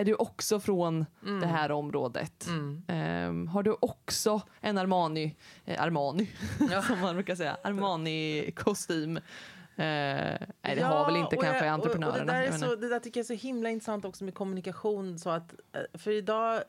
[0.01, 1.41] är du också från Mm.
[1.41, 2.49] det här området?
[2.89, 6.31] Ehm, har du också en Armani, eh, Armani
[6.87, 9.21] som man brukar säga, Armani-kostym?
[9.81, 12.15] Eh, nej, det Ja, har väl inte och kanske jag- entreprenörerna.
[12.15, 14.25] Och, och det, där är så, det där tycker jag är så himla intressant också
[14.25, 15.19] med kommunikation.
[15.19, 16.63] Så att, eh, för idag, eh,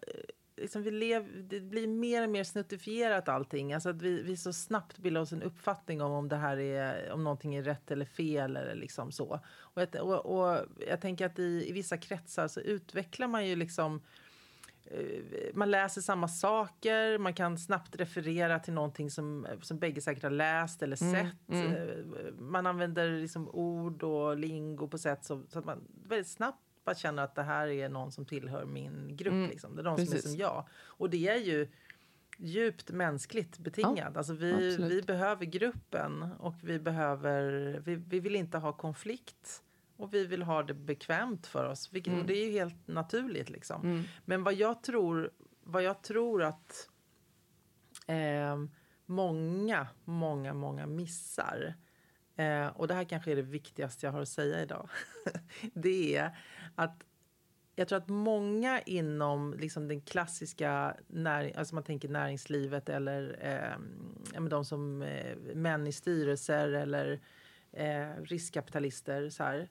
[0.57, 3.73] liksom vi lev, det blir mer och mer snuttifierat allting.
[3.73, 7.11] Alltså att vi, vi så snabbt bildar oss en uppfattning om om det här är,
[7.11, 9.39] om någonting är rätt eller fel eller liksom så.
[9.59, 14.01] Och, och, och jag tänker att i, i vissa kretsar så utvecklar man ju liksom
[15.53, 20.29] man läser samma saker, man kan snabbt referera till någonting som, som bägge säkert har
[20.29, 21.49] läst eller Mm, sett.
[21.49, 21.73] mm.
[21.73, 26.57] Eh, Man använder liksom ord och lingo på sätt så, så att man väldigt snabbt
[26.85, 29.33] bara känner att det här är någon som tillhör min grupp.
[29.33, 29.75] Mm, Liksom.
[29.75, 30.23] Det är de som är precis.
[30.31, 30.67] som jag.
[30.73, 31.67] Och det är ju
[32.37, 34.17] djupt mänskligt betingat.
[34.17, 34.91] alltså vi, absolut.
[34.91, 37.41] vi behöver gruppen och vi, behöver,
[37.85, 39.63] vi, vi vill inte ha konflikt.
[40.01, 41.93] Och vi vill ha det bekvämt för oss.
[41.93, 42.21] Vilket, Mm.
[42.21, 43.49] Och det är ju helt naturligt.
[43.49, 43.81] Liksom.
[43.81, 44.03] Mm.
[44.25, 45.31] Men vad jag tror,
[45.63, 46.89] vad jag tror att
[48.07, 48.57] eh,
[49.05, 51.73] många, många, många missar
[52.35, 54.89] eh, och det här kanske är det viktigaste jag har att säga idag.
[55.73, 56.37] det är
[56.75, 57.03] att
[57.75, 64.41] jag tror att många inom liksom den klassiska näring, alltså man tänker näringslivet eller eh,
[64.41, 67.19] de som eh, män i styrelser eller
[67.71, 69.29] eh, riskkapitalister.
[69.29, 69.69] Så här.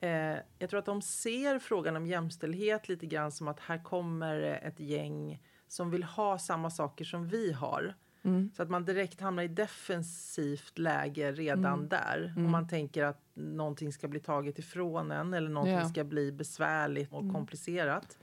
[0.00, 4.40] Eh, jag tror att de ser frågan om jämställdhet lite grann som att här kommer
[4.40, 7.94] ett gäng som vill ha samma saker som vi har.
[8.22, 8.50] Mm.
[8.56, 11.88] Så att man direkt hamnar i defensivt läge redan Mm.
[11.88, 12.34] där.
[12.36, 15.88] Om man tänker att någonting ska bli taget ifrån en eller någonting Ja.
[15.88, 17.34] ska bli besvärligt och Mm.
[17.34, 18.18] komplicerat.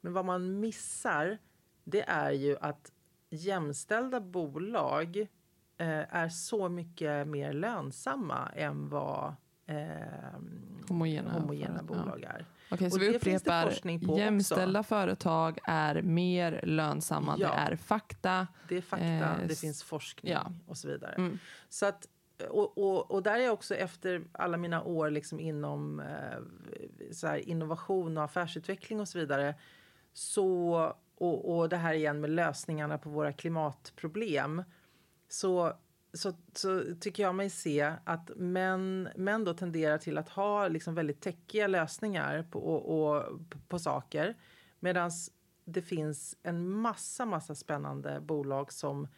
[0.00, 1.38] Men vad man missar
[1.84, 2.92] det är ju att
[3.30, 5.16] jämställda bolag
[5.76, 9.34] eh, är så mycket mer lönsamma än vad
[9.66, 9.76] eh,
[10.88, 12.04] Homogena, homogena företag, ja.
[12.04, 12.46] bolag är.
[12.70, 13.64] Okej, så Och vi upprepar.
[13.98, 14.18] på också.
[14.18, 17.36] Jämställda företag är mer lönsamma.
[17.38, 17.48] Ja.
[17.48, 18.46] Det är fakta.
[18.68, 20.52] Det är fakta, Eh, det finns forskning ja.
[20.66, 21.14] och så vidare.
[21.14, 21.38] Mm.
[21.68, 22.08] Så att,
[22.48, 27.48] och, och, och där är jag också efter alla mina år liksom inom eh, här
[27.48, 29.54] innovation och affärsutveckling och så vidare.
[30.12, 30.74] Så,
[31.14, 34.64] och, och det här igen med lösningarna på våra klimatproblem.
[35.28, 35.72] Så,
[36.14, 40.94] så, så tycker jag mig se att män, män då tenderar till att ha liksom
[40.94, 44.36] väldigt täckiga lösningar på, och, och, på saker.
[44.80, 45.10] Medan
[45.64, 49.08] det finns en massa, massa spännande bolag som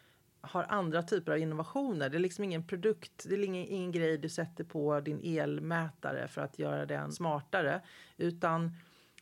[0.41, 2.09] har andra typer av innovationer.
[2.09, 6.27] Det är liksom ingen produkt, det är ingen, ingen grej du sätter på din elmätare
[6.27, 7.81] för att göra den smartare.
[8.17, 8.71] Utan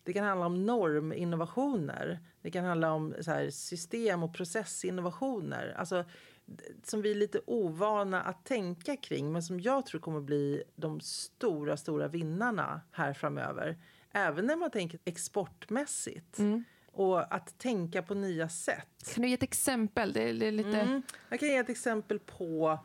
[0.04, 2.20] det kan handla om norminnovationer.
[2.42, 5.76] Det kan handla om så här, system och processinnovationer.
[5.78, 6.06] Alltså,
[6.84, 11.02] som vi är lite ovana att tänka kring men som jag tror kommer bli de
[11.02, 13.78] stora, stora vinnarna här framöver.
[14.12, 16.40] Även när man tänker exportmässigt.
[16.40, 16.64] Mm.
[16.92, 19.14] Och att tänka på nya sätt.
[19.14, 20.14] Kan du ge ett exempel?
[20.14, 20.82] Det är, lite...
[20.82, 21.02] Mm.
[21.30, 22.80] Jag kan ge ett exempel på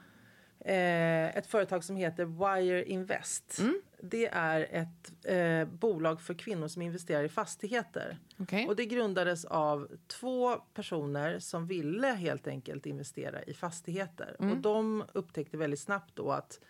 [0.61, 3.59] eh, ett företag som heter Wire Invest.
[3.59, 3.83] Mm.
[4.03, 8.19] Det är ett eh, bolag för kvinnor som investerar i fastigheter.
[8.39, 8.67] Okej.
[8.69, 14.37] Och det grundades av två personer som ville helt enkelt investera i fastigheter.
[14.39, 14.53] Mm.
[14.53, 16.61] Och de upptäckte väldigt snabbt då att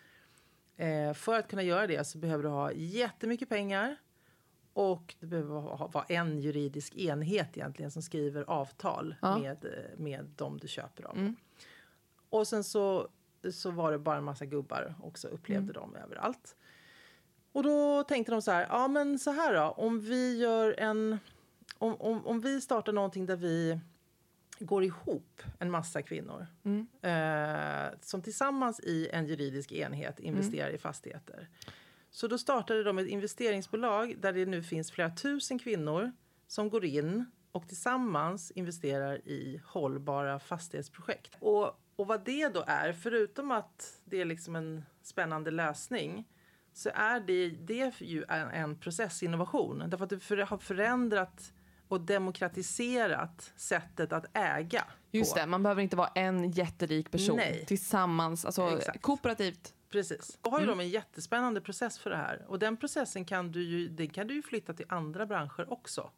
[0.77, 3.95] eh, för att kunna göra det så behöver du ha jättemycket pengar
[4.73, 9.37] och du behöver ha, vara en juridisk enhet egentligen som skriver avtal Ja.
[9.37, 11.17] med, eh, med de du köper av.
[11.17, 11.35] Mm.
[12.29, 13.07] Och sen så,
[13.51, 16.55] så var det bara en massa gubbar också upplevde de överallt.
[17.51, 21.17] Och då tänkte de så här, ja men så här då, om vi gör en,
[21.77, 23.79] om, om, om vi startar någonting där vi
[24.59, 26.87] går ihop en massa kvinnor Mm.
[27.01, 31.49] eh, som tillsammans i en juridisk enhet investerar i fastigheter.
[32.09, 36.11] Så då startade de ett investeringsbolag där det nu finns flera tusen kvinnor
[36.47, 41.37] som går in och tillsammans investerar i hållbara fastighetsprojekt.
[41.39, 46.27] Och, och vad det då är, förutom att det är liksom en spännande lösning
[46.73, 49.83] så är det, det är ju en, en processinnovation.
[49.87, 51.53] Därför att det för, har förändrat
[51.87, 54.85] och demokratiserat sättet att äga.
[55.11, 55.39] Just på.
[55.39, 57.37] det, man behöver inte vara en jätterik person.
[57.37, 57.65] Nej.
[57.67, 59.01] Tillsammans, alltså Exakt.
[59.01, 59.73] kooperativt.
[59.91, 60.37] Precis.
[60.41, 62.45] Då har ju de en jättespännande process för det här.
[62.47, 66.11] Och den processen kan du ju, den kan du ju flytta till andra branscher också.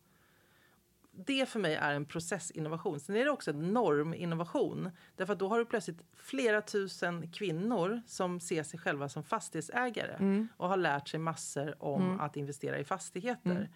[1.16, 3.00] Det för mig är en processinnovation.
[3.00, 4.90] Sen är det också en norminnovation.
[5.16, 10.48] Därför att då har du plötsligt flera tusen kvinnor som ser sig själva som fastighetsägare
[10.58, 13.70] och har lärt sig massor om att investera i fastigheter.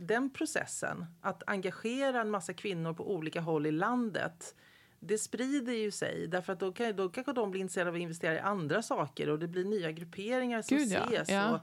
[0.00, 4.54] Den processen, att engagera en massa kvinnor på olika håll i landet
[5.00, 8.00] det sprider ju sig, därför att då, kan, då kanske de blir intresserade av att
[8.00, 11.04] investera i andra saker och det blir nya grupperingar som Gud, ja.
[11.04, 11.28] ses.
[11.28, 11.54] Ja.
[11.54, 11.60] Och,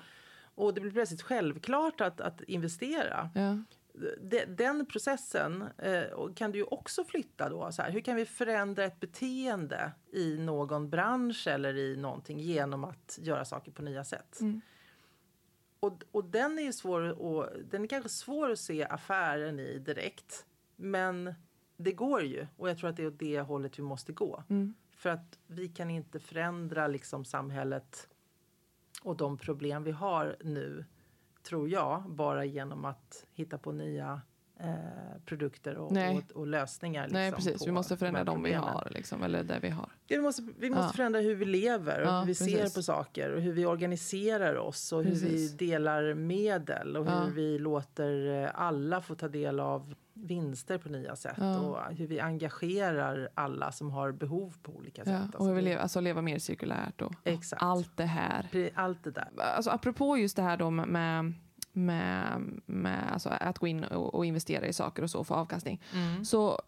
[0.66, 3.30] och det blir plötsligt självklart att, att investera.
[3.36, 3.58] Ja.
[4.22, 7.72] De, den processen eh, kan du ju också flytta då.
[7.72, 12.84] Så här, hur kan vi förändra ett beteende i någon bransch eller i någonting genom
[12.84, 14.42] att göra saker på nya sätt?
[14.42, 14.62] Mm.
[15.80, 19.80] Och, och den är ju svår och den är kanske svår att se affären i
[19.80, 20.46] direkt.
[20.76, 21.34] Men
[21.78, 24.44] det går ju och jag tror att det är åt det hållet vi måste gå.
[24.50, 24.74] Mm.
[24.92, 28.08] För att vi kan inte förändra liksom samhället
[29.04, 30.86] och de problem vi har nu,
[31.48, 34.22] tror jag, bara genom att hitta på nya
[34.60, 37.04] eh, produkter och, och, och lösningar.
[37.04, 37.68] Liksom, Nej, precis.
[37.68, 39.90] Vi måste förändra de vi har, liksom, eller det vi har.
[40.08, 40.92] Ja, vi måste, vi måste Ja.
[40.96, 42.76] förändra hur vi lever och Ja, hur vi ser precis.
[42.76, 45.54] på saker och hur vi organiserar oss och hur Precis.
[45.54, 47.20] vi delar medel och Ja.
[47.24, 49.96] hur vi låter eh, alla få ta del av
[50.26, 51.60] vinster på nya sätt Ja.
[51.60, 55.22] och hur vi engagerar alla som har behov på olika Ja, sätt.
[55.22, 57.62] Alltså, och vi vill det- leva, alltså leva mer cirkulärt och Exakt.
[57.64, 58.72] allt det här.
[58.76, 59.30] Allt det där.
[59.56, 61.34] Alltså, apropå just det här då med,
[61.74, 65.82] med, med, alltså, att gå in och, och investera i saker och så för avkastning.
[66.24, 66.62] Så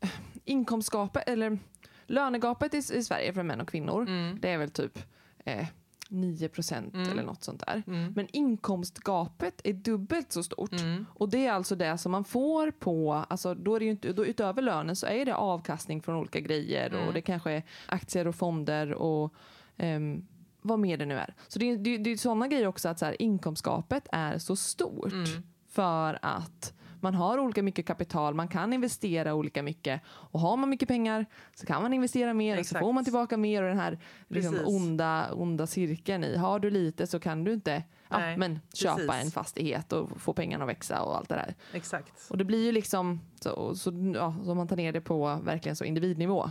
[0.00, 0.10] eh,
[0.44, 1.58] inkomstgapet, eller
[2.06, 4.38] lönegapet i, i Sverige för män och kvinnor, Mm.
[4.40, 4.98] det är väl typ
[5.44, 5.66] eh,
[6.10, 7.08] 9 procent Mm.
[7.10, 7.82] eller något sånt där.
[7.86, 8.12] Mm.
[8.16, 10.72] Men inkomstgapet är dubbelt så stort.
[10.80, 11.06] Mm.
[11.14, 14.26] Och det är alltså det som man får på, alltså då är det inte, då
[14.26, 17.08] utöver lönen så är det avkastning från olika grejer Mm.
[17.08, 19.34] och det kanske är aktier och fonder och
[19.76, 20.26] ehm,
[20.62, 21.34] vad mer det nu är.
[21.48, 24.56] Så det, är- det, det är sådana grejer också att så här, inkomstgapet är så
[24.56, 25.42] stort Mm.
[25.68, 30.70] för att man har olika mycket kapital, man kan investera olika mycket och har man
[30.70, 32.80] mycket pengar så kan man investera mer och så Exakt.
[32.80, 34.68] får man tillbaka mer och den här liksom, Precis.
[34.68, 36.36] onda, onda cirkeln i.
[36.36, 39.24] Har du lite så kan du inte ja, men köpa precis.
[39.24, 41.54] en fastighet och få pengarna att växa och allt det där.
[41.72, 42.30] Exakt.
[42.30, 45.76] Och det blir ju liksom, så, så, ja, så man tar ner det på verkligen
[45.76, 46.50] så individnivå.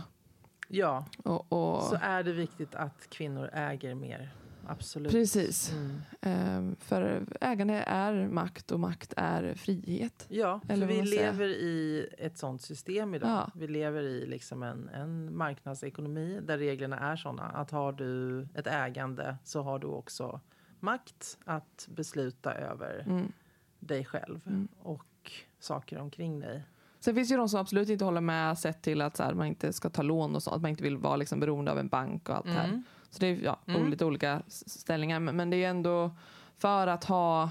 [0.68, 4.32] Ja, Och, och, så är det viktigt att kvinnor äger mer.
[4.68, 5.12] Absolut.
[5.12, 5.72] precis.
[5.72, 6.00] Mm.
[6.20, 10.26] Ehm, för ägande är makt och makt är frihet.
[10.28, 13.30] Ja, Eller för vi lever i ett sånt system idag.
[13.30, 13.50] Ja.
[13.54, 18.66] Vi lever i liksom en, en marknadsekonomi där reglerna är såna att har du ett
[18.66, 20.40] ägande så har du också
[20.80, 23.32] makt att besluta över Mm.
[23.78, 24.68] dig själv Mm.
[24.82, 26.62] och saker omkring dig.
[27.00, 29.46] Sen finns ju de som absolut inte håller med sett till att så här, man
[29.46, 31.88] inte ska ta lån och så, att man inte vill vara liksom beroende av en
[31.88, 32.82] bank och allt det här.
[33.16, 33.90] Så det är ja, Mm.
[33.90, 35.20] lite olika ställningar.
[35.20, 36.10] Men, men det är ändå
[36.58, 37.50] för att ha...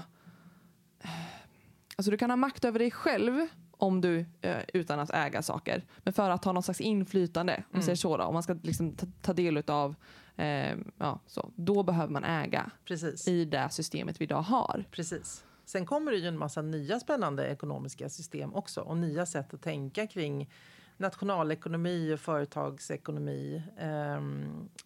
[1.96, 5.84] Alltså du kan ha makt över dig själv om du, eh, utan att äga saker.
[5.98, 7.82] Men för att ha någon slags inflytande, om Mm.
[7.82, 9.94] säger så då, om man ska liksom ta, ta del av,
[10.36, 13.28] eh, ja, så, då behöver man äga Precis.
[13.28, 14.84] i det systemet vi idag har.
[14.90, 15.44] Precis.
[15.64, 19.62] Sen kommer det ju en massa nya spännande ekonomiska system också och nya sätt att
[19.62, 20.50] tänka kring
[20.96, 24.20] nationalekonomi och företagsekonomi eh,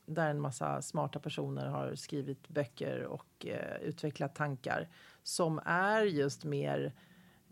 [0.07, 4.89] där en massa smarta personer har skrivit böcker och eh, utvecklat tankar
[5.23, 6.93] som är just mer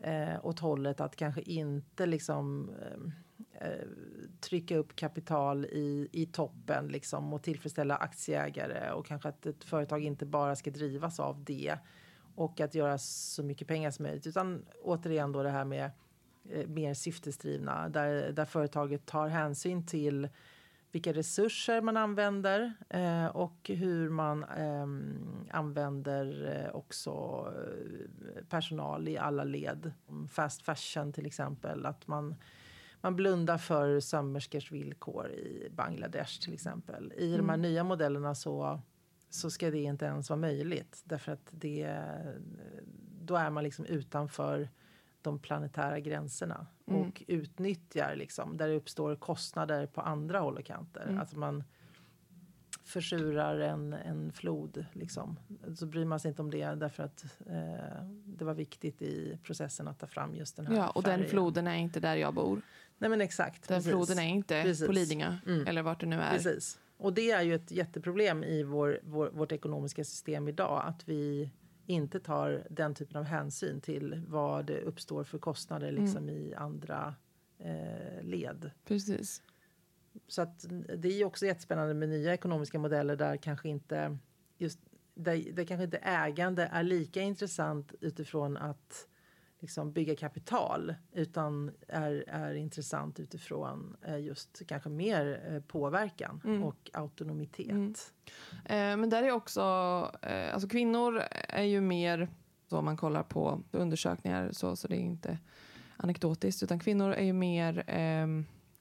[0.00, 3.12] eh, åt hållet att kanske inte liksom ehm,
[3.52, 3.86] eh,
[4.40, 10.04] trycka upp kapital i, i toppen liksom, och tillfredsställa aktieägare och kanske att ett företag
[10.04, 11.78] inte bara ska drivas av det
[12.34, 14.26] och att göra så mycket pengar som möjligt.
[14.26, 15.90] Utan återigen då det här med
[16.66, 20.28] mer syftesdrivna där, där företaget tar hänsyn till
[20.92, 27.10] vilka resurser man använder eh, och hur man ehm, använder eh, också
[27.56, 29.92] eh, personal i alla led.
[30.30, 32.34] Fast fashion till exempel, att man
[33.00, 37.12] man blundar för sömmerskors villkor i Bangladesh till exempel.
[37.16, 37.62] I de här Mm.
[37.62, 38.80] nya modellerna så,
[39.30, 41.02] så ska det inte ens vara möjligt.
[41.04, 41.98] Därför att det,
[43.20, 44.68] då är man liksom utanför
[45.22, 47.00] de planetära gränserna Mm.
[47.00, 51.02] och utnyttjar liksom, där det uppstår kostnader på andra håll och kanter.
[51.02, 51.18] Mm.
[51.20, 51.64] Att man
[52.84, 54.84] försurar en, en flod.
[54.92, 55.38] Liksom.
[55.76, 59.88] Så bryr man sig inte om det därför att eh, det var viktigt i processen
[59.88, 61.30] att ta fram just den här Ja, och den färgen.
[61.30, 62.60] floden är inte där jag bor.
[62.98, 63.68] Nej men exakt.
[63.68, 63.90] Den precis.
[63.92, 64.86] floden är inte Precis.
[64.86, 65.66] på Lidingö Mm.
[65.66, 66.30] eller vart det nu är.
[66.32, 66.78] Precis.
[66.96, 70.82] Och det är ju ett jätteproblem i vår, vår, vårt ekonomiska system idag.
[70.86, 71.50] Att vi
[71.88, 76.02] inte tar den typen av hänsyn till vad det uppstår för kostnader Mm.
[76.04, 77.14] liksom i andra
[77.58, 78.70] eh, led.
[78.84, 79.42] Precis.
[80.28, 80.66] Så att
[80.96, 84.18] det är ju också jättespännande med nya ekonomiska modeller där kanske inte
[84.58, 84.80] just
[85.14, 89.08] där, där kanske inte ägande är lika intressant utifrån att
[89.60, 96.62] liksom bygga kapital utan är, är intressant utifrån eh, just kanske mer eh, påverkan Mm.
[96.64, 97.70] och autonomitet.
[97.70, 97.94] Mm.
[98.64, 99.60] Eh, men där är också,
[100.22, 102.28] eh, alltså kvinnor är ju mer,
[102.68, 105.38] så om man kollar på undersökningar så, så det är inte
[105.96, 108.26] anekdotiskt, utan kvinnor är ju mer eh,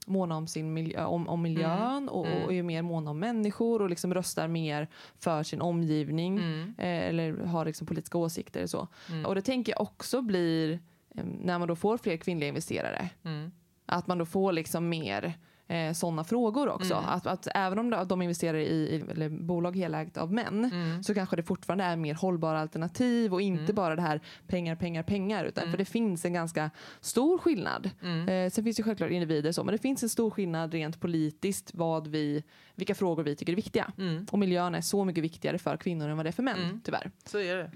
[0.08, 2.42] måna om, sin miljö, om, om miljön och, Mm.
[2.44, 4.88] och är ju mer måna om människor och liksom röstar mer
[5.18, 6.74] för sin omgivning Mm.
[6.78, 8.88] eh, eller har liksom politiska åsikter och så.
[9.10, 9.26] Mm.
[9.26, 10.72] Och det tänker jag också blir,
[11.14, 13.50] eh, när man då får fler kvinnliga investerare, Mm.
[13.86, 15.34] att man då får liksom mer
[15.68, 16.94] eh, sådana frågor också.
[16.94, 17.04] Mm.
[17.08, 21.02] Att, att även om de investerar i, i bolag helägt av män Mm.
[21.02, 23.74] så kanske det fortfarande är mer hållbara alternativ och inte Mm.
[23.74, 25.44] bara det här pengar, pengar, pengar.
[25.44, 25.72] Utan Mm.
[25.72, 27.90] För det finns en ganska stor skillnad.
[28.02, 28.28] Mm.
[28.28, 31.70] Eh, sen finns det självklart individer så, men det finns en stor skillnad rent politiskt
[31.74, 32.42] vad vi,
[32.74, 33.92] vilka frågor vi tycker är viktiga.
[33.98, 34.26] Mm.
[34.30, 36.80] Och miljön är så mycket viktigare för kvinnor än vad det är för män, Mm.
[36.84, 37.10] tyvärr.
[37.26, 37.70] Så är det.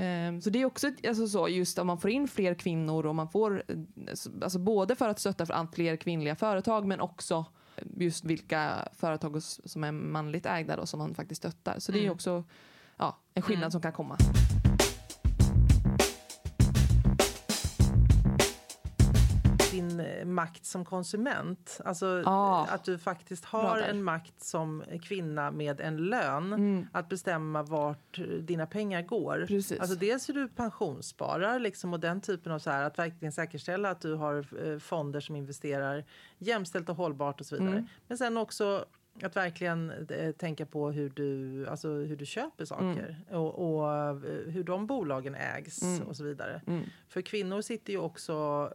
[0.00, 3.14] Ehm, Så det är också alltså så, just om man får in fler kvinnor och
[3.14, 3.76] man får, eh,
[4.42, 7.44] alltså både för att stötta för allt fler kvinnliga företag men också
[7.96, 11.78] just vilka företag som är manligt ägda då, som man faktiskt stöttar.
[11.78, 12.12] Så det är Mm.
[12.14, 12.44] också
[12.96, 13.70] ja, en skillnad Mm.
[13.70, 14.16] som kan komma.
[19.80, 21.80] Din eh, makt som konsument.
[21.84, 26.86] Alltså Ah, att du faktiskt har en makt som kvinna med en lön Mm.
[26.92, 29.44] att bestämma vart dina pengar går.
[29.48, 29.80] Precis.
[29.80, 33.90] Alltså dels hur du pensionssparar liksom, och den typen av så här, att verkligen säkerställa
[33.90, 36.04] att du har eh, fonder som investerar
[36.38, 37.72] jämställt och hållbart och så vidare.
[37.72, 37.86] Mm.
[38.08, 38.84] Men sen också
[39.26, 44.14] att verkligen eh, tänka på hur du, alltså, hur du köper saker och, och eh,
[44.46, 46.02] hur de bolagen ägs Mm.
[46.08, 46.62] och så vidare.
[46.66, 46.82] Mm.
[47.08, 48.34] För kvinnor sitter ju också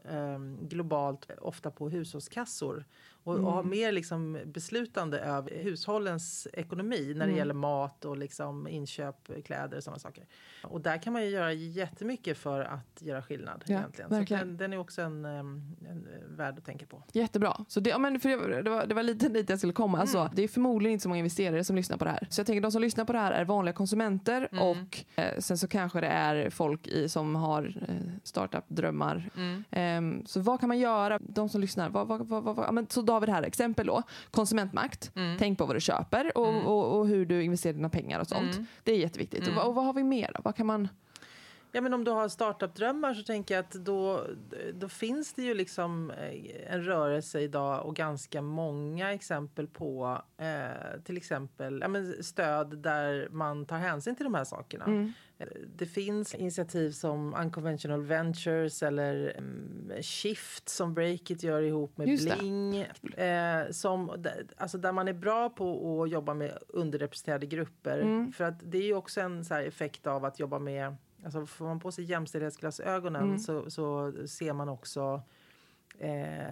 [0.10, 2.86] ehm, globalt ofta på hushållskassor
[3.24, 3.46] och, Mm.
[3.46, 7.38] och har mer liksom beslutande över hushållens ekonomi när det Mm.
[7.38, 10.26] gäller mat och liksom inköp, kläder och sådana saker.
[10.64, 13.64] Och där kan man ju göra jättemycket för att göra skillnad.
[13.68, 14.10] Ja, egentligen.
[14.28, 17.04] Så den, den är också en, en eh, värd att tänka på.
[17.12, 17.66] Jättebra.
[17.68, 20.00] Så det, ja, men för det, det, var, det var lite dit jag skulle komma.
[20.00, 20.32] Alltså, Mm.
[20.36, 22.28] det är förmodligen inte så många investerare som lyssnar på det här.
[22.30, 24.64] Så jag tänker de som lyssnar på det här är vanliga konsumenter Mm.
[24.64, 29.30] och eh, sen så kanske det är folk i, som har eh, startup-drömmar.
[29.72, 31.20] Ehm, så vad kan man göra?
[31.22, 31.90] De som lyssnar.
[31.90, 34.04] Vad, vad, vad, vad, men, så David här, exempel då.
[34.32, 35.12] Konsumentmakt.
[35.16, 35.38] Mm.
[35.40, 36.66] Tänk på vad du köper och, Mm.
[36.66, 38.54] och, och hur du investerar dina pengar och sånt.
[38.54, 38.66] Mm.
[38.84, 39.44] Det är jätteviktigt.
[39.48, 39.50] Mm.
[39.52, 40.32] Och, vad, och vad har vi mer?
[40.36, 40.42] Då?
[40.44, 40.88] Vad kan man...
[41.76, 44.28] Ja, men om du har startup-drömmar så tänker jag att då,
[44.74, 51.02] då finns det ju liksom eh, en rörelse idag och ganska många exempel på eh,
[51.04, 54.86] till exempel ja, men stöd där man tar hänsyn till de här sakerna.
[54.86, 55.14] Mm.
[55.38, 62.08] Eh, Det finns initiativ som Unconventional Ventures eller mm, Shift som Breakit gör ihop med
[62.08, 62.40] Just.
[62.40, 62.78] Bling.
[63.18, 64.26] Eh, som,
[64.58, 68.00] alltså där man är bra på att jobba med underrepresenterade grupper.
[68.00, 68.32] Mm.
[68.32, 70.96] För att det är ju också en så här effekt av att jobba med
[71.26, 73.40] Alltså får man på sig jämställdhetsglasögonen Mm.
[73.40, 75.22] så, så ser man också
[76.00, 76.46] eh,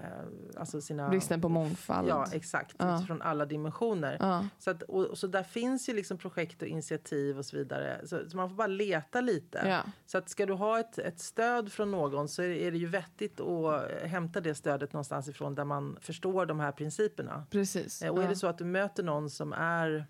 [0.58, 1.10] alltså sina...
[1.10, 2.08] Bristen på mångfald.
[2.10, 2.76] Ja, exakt.
[2.80, 2.98] Ja.
[2.98, 4.18] Utifrån alla dimensioner.
[4.20, 4.46] Ja.
[4.60, 8.02] Så, att, och, så där finns ju liksom projekt och initiativ och så vidare.
[8.08, 9.64] Så, så man får bara leta lite.
[9.68, 9.82] Ja.
[10.06, 12.88] Så att ska du ha ett, ett stöd från någon så är, är det ju
[12.88, 17.46] vettigt att hämta det stödet någonstans ifrån där man förstår de här principerna.
[17.50, 18.02] Precis.
[18.02, 20.06] Eh, Och är det så att du möter någon som är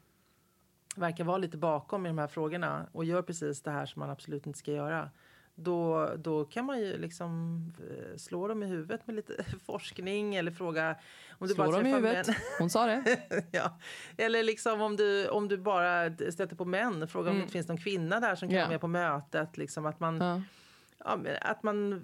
[0.96, 4.10] verkar vara lite bakom i de här frågorna och gör precis det här som man
[4.10, 5.10] absolut inte ska göra
[5.56, 10.52] då, då kan man ju liksom eh, slå dem i huvudet med lite forskning eller
[10.52, 10.96] fråga
[11.39, 12.28] om du Slå bara dem i huvudet.
[12.28, 12.36] män.
[12.60, 13.22] Hon sa det.
[13.52, 13.78] ja.
[14.18, 17.38] Eller liksom om du, om du bara stöter på män, fråga om Mm.
[17.39, 18.62] det inte finns någon kvinna där som kan Ja.
[18.64, 19.58] vara med på mötet.
[19.58, 20.42] Liksom att man, Ja.
[21.06, 22.00] ja, att man eh,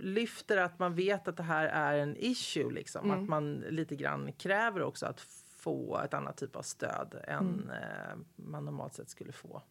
[0.00, 2.70] lyfter att man vet att det här är en issue.
[2.72, 3.04] Liksom.
[3.10, 3.22] Mm.
[3.22, 5.26] Att man lite grann kräver också att
[5.64, 7.70] få ett annat typ av stöd än Mm.
[7.70, 9.62] eh, man normalt sett skulle få.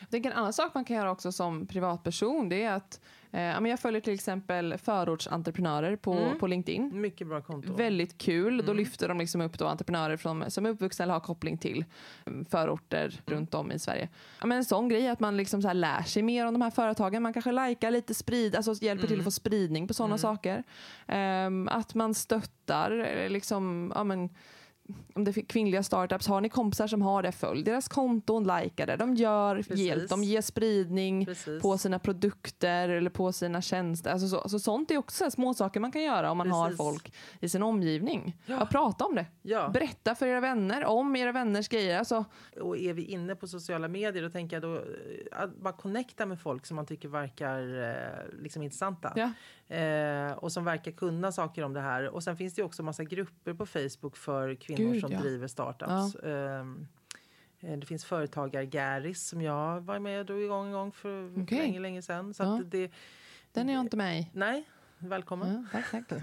[0.00, 3.00] Jag tänker en annan sak man kan göra också som privatperson det är att
[3.30, 6.38] eh, jag följer till exempel förortsentreprenörer på, Mm.
[6.38, 7.00] på LinkedIn.
[7.00, 7.74] Mycket bra konto.
[7.74, 8.56] Väldigt kul.
[8.58, 8.76] Då Mm.
[8.76, 11.84] lyfter de liksom upp då entreprenörer från, som är uppvuxna eller har koppling till
[12.26, 14.08] mm, förorter runt om i Sverige.
[14.40, 16.70] Ja, men en sån grej att man liksom så lär sig mer om de här
[16.70, 17.22] företagen.
[17.22, 19.20] Man kanske likar lite, sprid, alltså hjälper till Mm.
[19.20, 20.18] att få spridning på sådana Mm.
[20.18, 20.62] saker.
[21.06, 24.28] Ehm, att man stöttar eh, liksom, ja, men,
[25.14, 28.86] om det är kvinnliga startups, har ni kompisar som har det, följ deras konton, likea
[28.86, 28.96] det.
[28.96, 31.62] De gör hjälp, de ger spridning Precis.
[31.62, 34.10] på sina produkter eller på sina tjänster.
[34.10, 36.78] Alltså så, så sånt är också små saker man kan göra om man har Precis.
[36.78, 38.36] folk i sin omgivning.
[38.46, 38.56] Ja.
[38.60, 38.66] Ja.
[38.66, 39.26] prata om det.
[39.42, 39.68] Ja.
[39.68, 41.98] Berätta för era vänner om era vänners grejer.
[41.98, 42.24] Alltså,
[42.60, 44.82] Och är vi inne på sociala medier då tänker jag då eh,
[45.32, 49.12] att bara connecta med folk som man tycker verkar eh, liksom intressanta.
[49.16, 49.32] ja.
[49.68, 52.08] Eh, och som verkar kunna saker om det här.
[52.08, 55.20] Och sen finns det också massa grupper på Facebook för kvinnor Gud, som ja.
[55.20, 56.16] driver startups.
[56.24, 56.86] Ehm,
[57.60, 61.42] eh, det finns företagar Garis som jag var med och drog igång en gång för
[61.42, 61.58] Okej.
[61.58, 62.34] länge, länge sedan.
[62.34, 62.60] Så Ja.
[62.64, 62.90] det,
[63.52, 64.30] Den är jag inte med i.
[64.32, 64.64] nej,
[64.98, 65.68] välkommen.
[65.72, 66.22] Ja, tack, tack.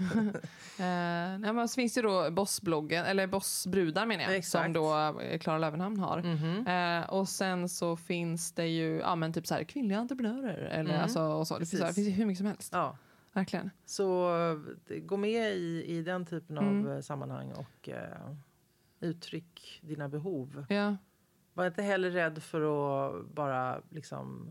[0.80, 4.64] Eh, så finns det då Bossbloggen, eller Bossbrudar menar jag, Exakt.
[4.64, 6.22] som då eh, Klara Lövenhamn har.
[6.22, 6.66] Mhm.
[6.66, 10.58] Eh, och sen så finns det ju ja, men typ så här, kvinnliga entreprenörer.
[10.58, 11.02] Eller, Mm.
[11.02, 11.58] alltså, och så.
[11.58, 12.72] Det, finns, så här, det finns ju hur mycket som helst.
[12.72, 12.96] Ja.
[13.36, 13.70] Verkligen.
[13.84, 14.36] Så
[14.90, 16.86] eh, gå med i, i den typen Mm.
[16.86, 18.32] av eh, sammanhang och eh,
[19.00, 20.64] uttryck dina behov.
[20.68, 20.96] Ja.
[21.54, 24.50] Var inte heller rädd för att bara liksom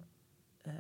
[0.64, 0.74] eh,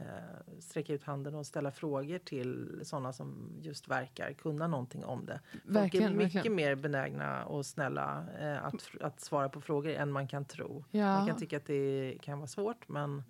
[0.60, 5.40] sträcka ut handen och ställa frågor till sådana som just verkar kunna någonting om det.
[5.52, 6.56] Folk är Verkligen, mycket verkligen.
[6.56, 10.86] mer benägna och snälla eh, att, att svara på frågor än man kan tro.
[10.92, 11.18] Ja.
[11.18, 13.24] Man kan tycka att det kan vara svårt men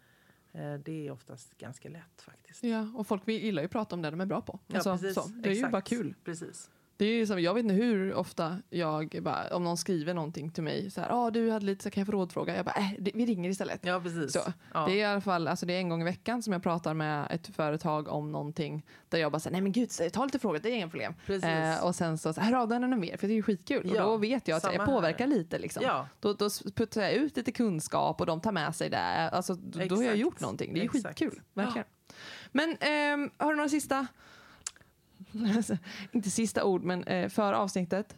[0.85, 2.63] det är oftast ganska lätt faktiskt.
[2.63, 4.59] Ja, och folk gillar ju att prata om det de är bra på.
[4.67, 5.13] Ja, Alltså, precis.
[5.15, 5.27] så.
[5.27, 5.71] Det är ju Exakt.
[5.71, 6.15] bara kul.
[6.23, 6.69] Precis.
[6.97, 10.63] Det är som, jag vet inte hur ofta jag bara, om någon skriver någonting till
[10.63, 12.55] mig så här, ah, du hade lite så kan jag få rådfråga?
[12.55, 13.79] Jag bara, äh, det, vi ringer istället.
[13.85, 14.33] Ja, precis.
[14.33, 14.39] Så.
[14.73, 14.85] Ja.
[14.85, 16.93] Det är i alla fall, alltså det är en gång i veckan som jag pratar
[16.93, 20.59] med ett företag om någonting där jag bara säger, nej men gud, ta lite frågor,
[20.63, 21.13] det är inga problem.
[21.43, 23.89] Eh, och sen så, så här, hör av dig mer, för det är skitkul.
[23.89, 24.85] och Ja, då vet jag att jag här.
[24.85, 25.83] påverkar lite liksom.
[25.83, 29.29] ja, Då, då puttar jag ut lite kunskap och de tar med sig det.
[29.29, 30.73] Alltså, då, då har jag gjort någonting.
[30.73, 31.19] Det är Exakt.
[31.19, 31.41] skitkul.
[31.53, 31.87] Verkligen.
[32.51, 34.07] Men ehm, har du några sista?
[36.11, 38.15] inte sista ord, men eh, för avsnittet.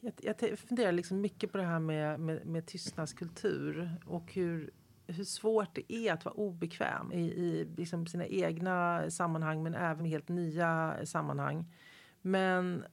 [0.00, 4.70] Jag, jag funderar liksom mycket på det här med, med, med tystnadskultur och hur,
[5.06, 10.06] hur svårt det är att vara obekväm i, i liksom sina egna sammanhang men även
[10.06, 11.74] i helt nya sammanhang.
[12.22, 12.84] Men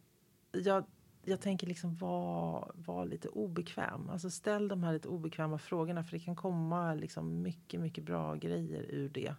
[0.52, 0.86] jag,
[1.26, 4.10] jag tänker liksom vara var lite obekväm.
[4.10, 8.36] Alltså ställ de här lite obekväma frågorna för det kan komma liksom mycket, mycket bra
[8.36, 9.36] grejer ur det.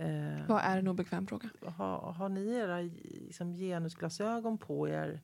[0.00, 1.48] Eh, Vad är en obekväm fråga?
[1.66, 5.18] Har, har ni era liksom, genusglasögon på er eh,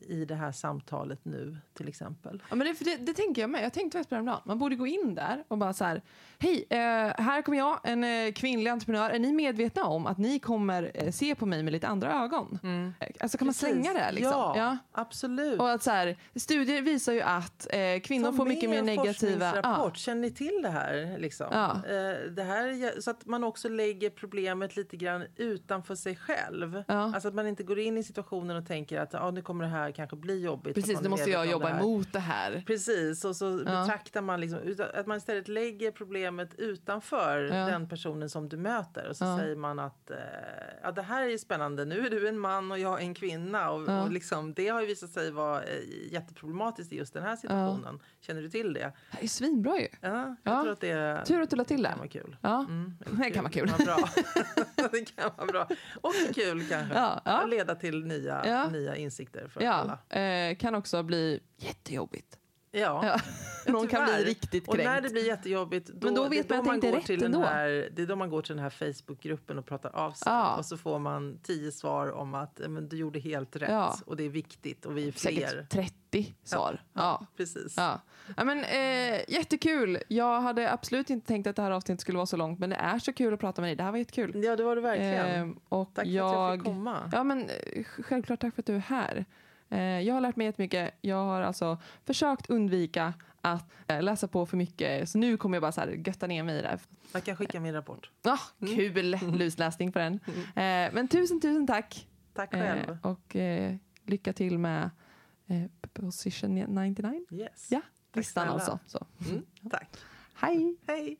[0.00, 2.42] i det här samtalet nu till exempel.
[2.50, 3.64] Ja, men det, det, det tänker jag med.
[3.64, 6.02] Jag tänkte faktiskt på det Man borde gå in där och bara så här.
[6.38, 6.78] Hej, eh,
[7.24, 9.10] här kommer jag, en eh, kvinnlig entreprenör.
[9.10, 12.58] Är ni medvetna om att ni kommer eh, se på mig med lite andra ögon?
[12.62, 12.94] Mm.
[13.20, 13.62] Alltså kan Precis.
[13.62, 14.12] man slänga det?
[14.12, 14.32] Liksom?
[14.32, 15.60] Ja, ja, absolut.
[15.60, 19.52] Och att så här, studier visar ju att eh, kvinnor får mycket mer negativa...
[19.62, 19.90] Ja.
[19.94, 21.18] Känner ni till det här?
[21.18, 21.46] Liksom?
[21.50, 21.70] Ja.
[21.70, 23.00] Eh, det här?
[23.00, 26.82] Så att man också lägger problemet lite grann utanför sig själv.
[26.88, 26.94] Ja.
[26.94, 29.70] Alltså att man inte går in i situationen och tänker att ah, nu kommer det
[29.70, 30.74] här kanske bli jobbigt.
[30.74, 32.62] Precis, nu måste jag jobba det emot det här.
[32.66, 33.80] Precis, och så ja.
[33.80, 34.58] betraktar man liksom,
[34.94, 37.66] att man istället lägger problemet utanför ja.
[37.66, 39.08] den personen som du möter.
[39.08, 39.38] Och så ja.
[39.38, 40.16] säger man att eh,
[40.82, 43.70] ja, det här är spännande, nu är du en man och jag är en kvinna.
[43.70, 47.36] Och, och liksom, det har ju visat sig vara eh, jätteproblematiskt i just den här
[47.36, 48.00] situationen.
[48.20, 48.92] Känner du till det?
[49.12, 49.88] Det är svinbra ju.
[50.00, 51.88] Ja, jag tror att det Tur att du la till det.
[51.88, 52.36] kan vara kul.
[52.40, 53.66] Ja, mm, det kan vara kul.
[53.78, 54.08] Det kan vara bra.
[54.92, 55.68] det kan vara bra.
[56.00, 56.94] Och kul kanske.
[57.24, 57.46] Ja.
[57.46, 60.20] leda till nya, nya insikter för ja, alla.
[60.22, 62.39] Eh, kan också bli jättejobbigt.
[62.72, 63.20] Ja, ja.
[63.72, 64.68] Någon kan bli riktigt kränkt.
[64.68, 67.00] Och när det blir jättejobbigt, då, Men då vet det är då man, man går
[67.00, 70.12] till den här, Det är då man går till den här Facebookgruppen och pratar av
[70.12, 70.32] sig.
[70.32, 70.56] Ja.
[70.56, 73.96] Och så får man tio svar om att men, du gjorde helt rätt ja.
[74.06, 75.46] och det är viktigt och vi är fler.
[75.46, 76.82] Säkert 30 svar.
[76.92, 77.26] Ja, ja.
[77.36, 77.74] precis.
[77.76, 78.00] Ja.
[78.36, 79.98] Ja, men, eh, jättekul.
[80.08, 82.76] Jag hade absolut inte tänkt att det här avsnittet skulle vara så långt men det
[82.76, 83.76] är så kul att prata med dig.
[83.76, 84.44] Det här var jättekul.
[84.44, 85.50] Ja, det var det verkligen.
[85.50, 87.10] Eh, och tack jag, för att jag fick komma.
[87.12, 89.26] Ja, men, eh, självklart tack för att du är här.
[89.70, 90.94] Eh, jag har lärt mig jättemycket.
[91.00, 95.08] Jag har alltså försökt undvika att eh, läsa på för mycket.
[95.08, 96.78] Så nu kommer jag bara så här götta ner mig i det.
[97.12, 98.10] Jag kan skicka min rapport.
[98.22, 99.34] Ja, ah, kul mm.
[99.38, 100.20] lusläsning på den.
[100.26, 100.88] Mm.
[100.88, 102.06] Eh, men tusen, tusen tack.
[102.34, 102.98] Tack själv.
[103.02, 103.36] och
[104.04, 104.90] lycka till med
[105.92, 107.24] Position 99.
[107.30, 107.68] Yes.
[107.70, 107.80] Ja,
[108.12, 108.78] listan alltså.
[108.86, 109.06] Så.
[109.30, 109.96] Mm, tack.
[110.34, 110.76] Hej.
[110.86, 111.18] Hej.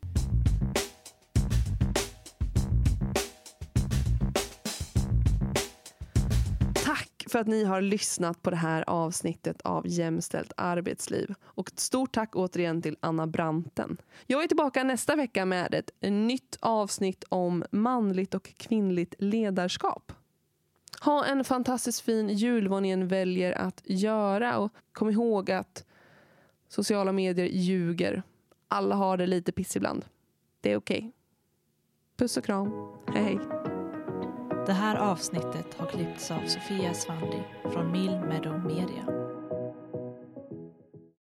[7.31, 11.35] För att ni har lyssnat på det här avsnittet av Jämställt arbetsliv.
[11.43, 13.97] Och ett stort tack återigen till Anna Branten.
[14.27, 20.13] Jag är tillbaka nästa vecka med ett nytt avsnitt om manligt och kvinnligt ledarskap.
[21.01, 25.85] Ha en fantastiskt fin jul vad ni än väljer att göra och kom ihåg att
[26.69, 28.23] sociala medier ljuger.
[28.69, 30.05] Alla har det lite piss ibland.
[30.61, 30.99] Det är okej.
[30.99, 31.13] Okay.
[32.17, 32.73] Puss och kram.
[33.15, 33.70] Hej hej.
[34.67, 39.05] Det här avsnittet har klippts av Sofia Svandi från Mill Meadow Media.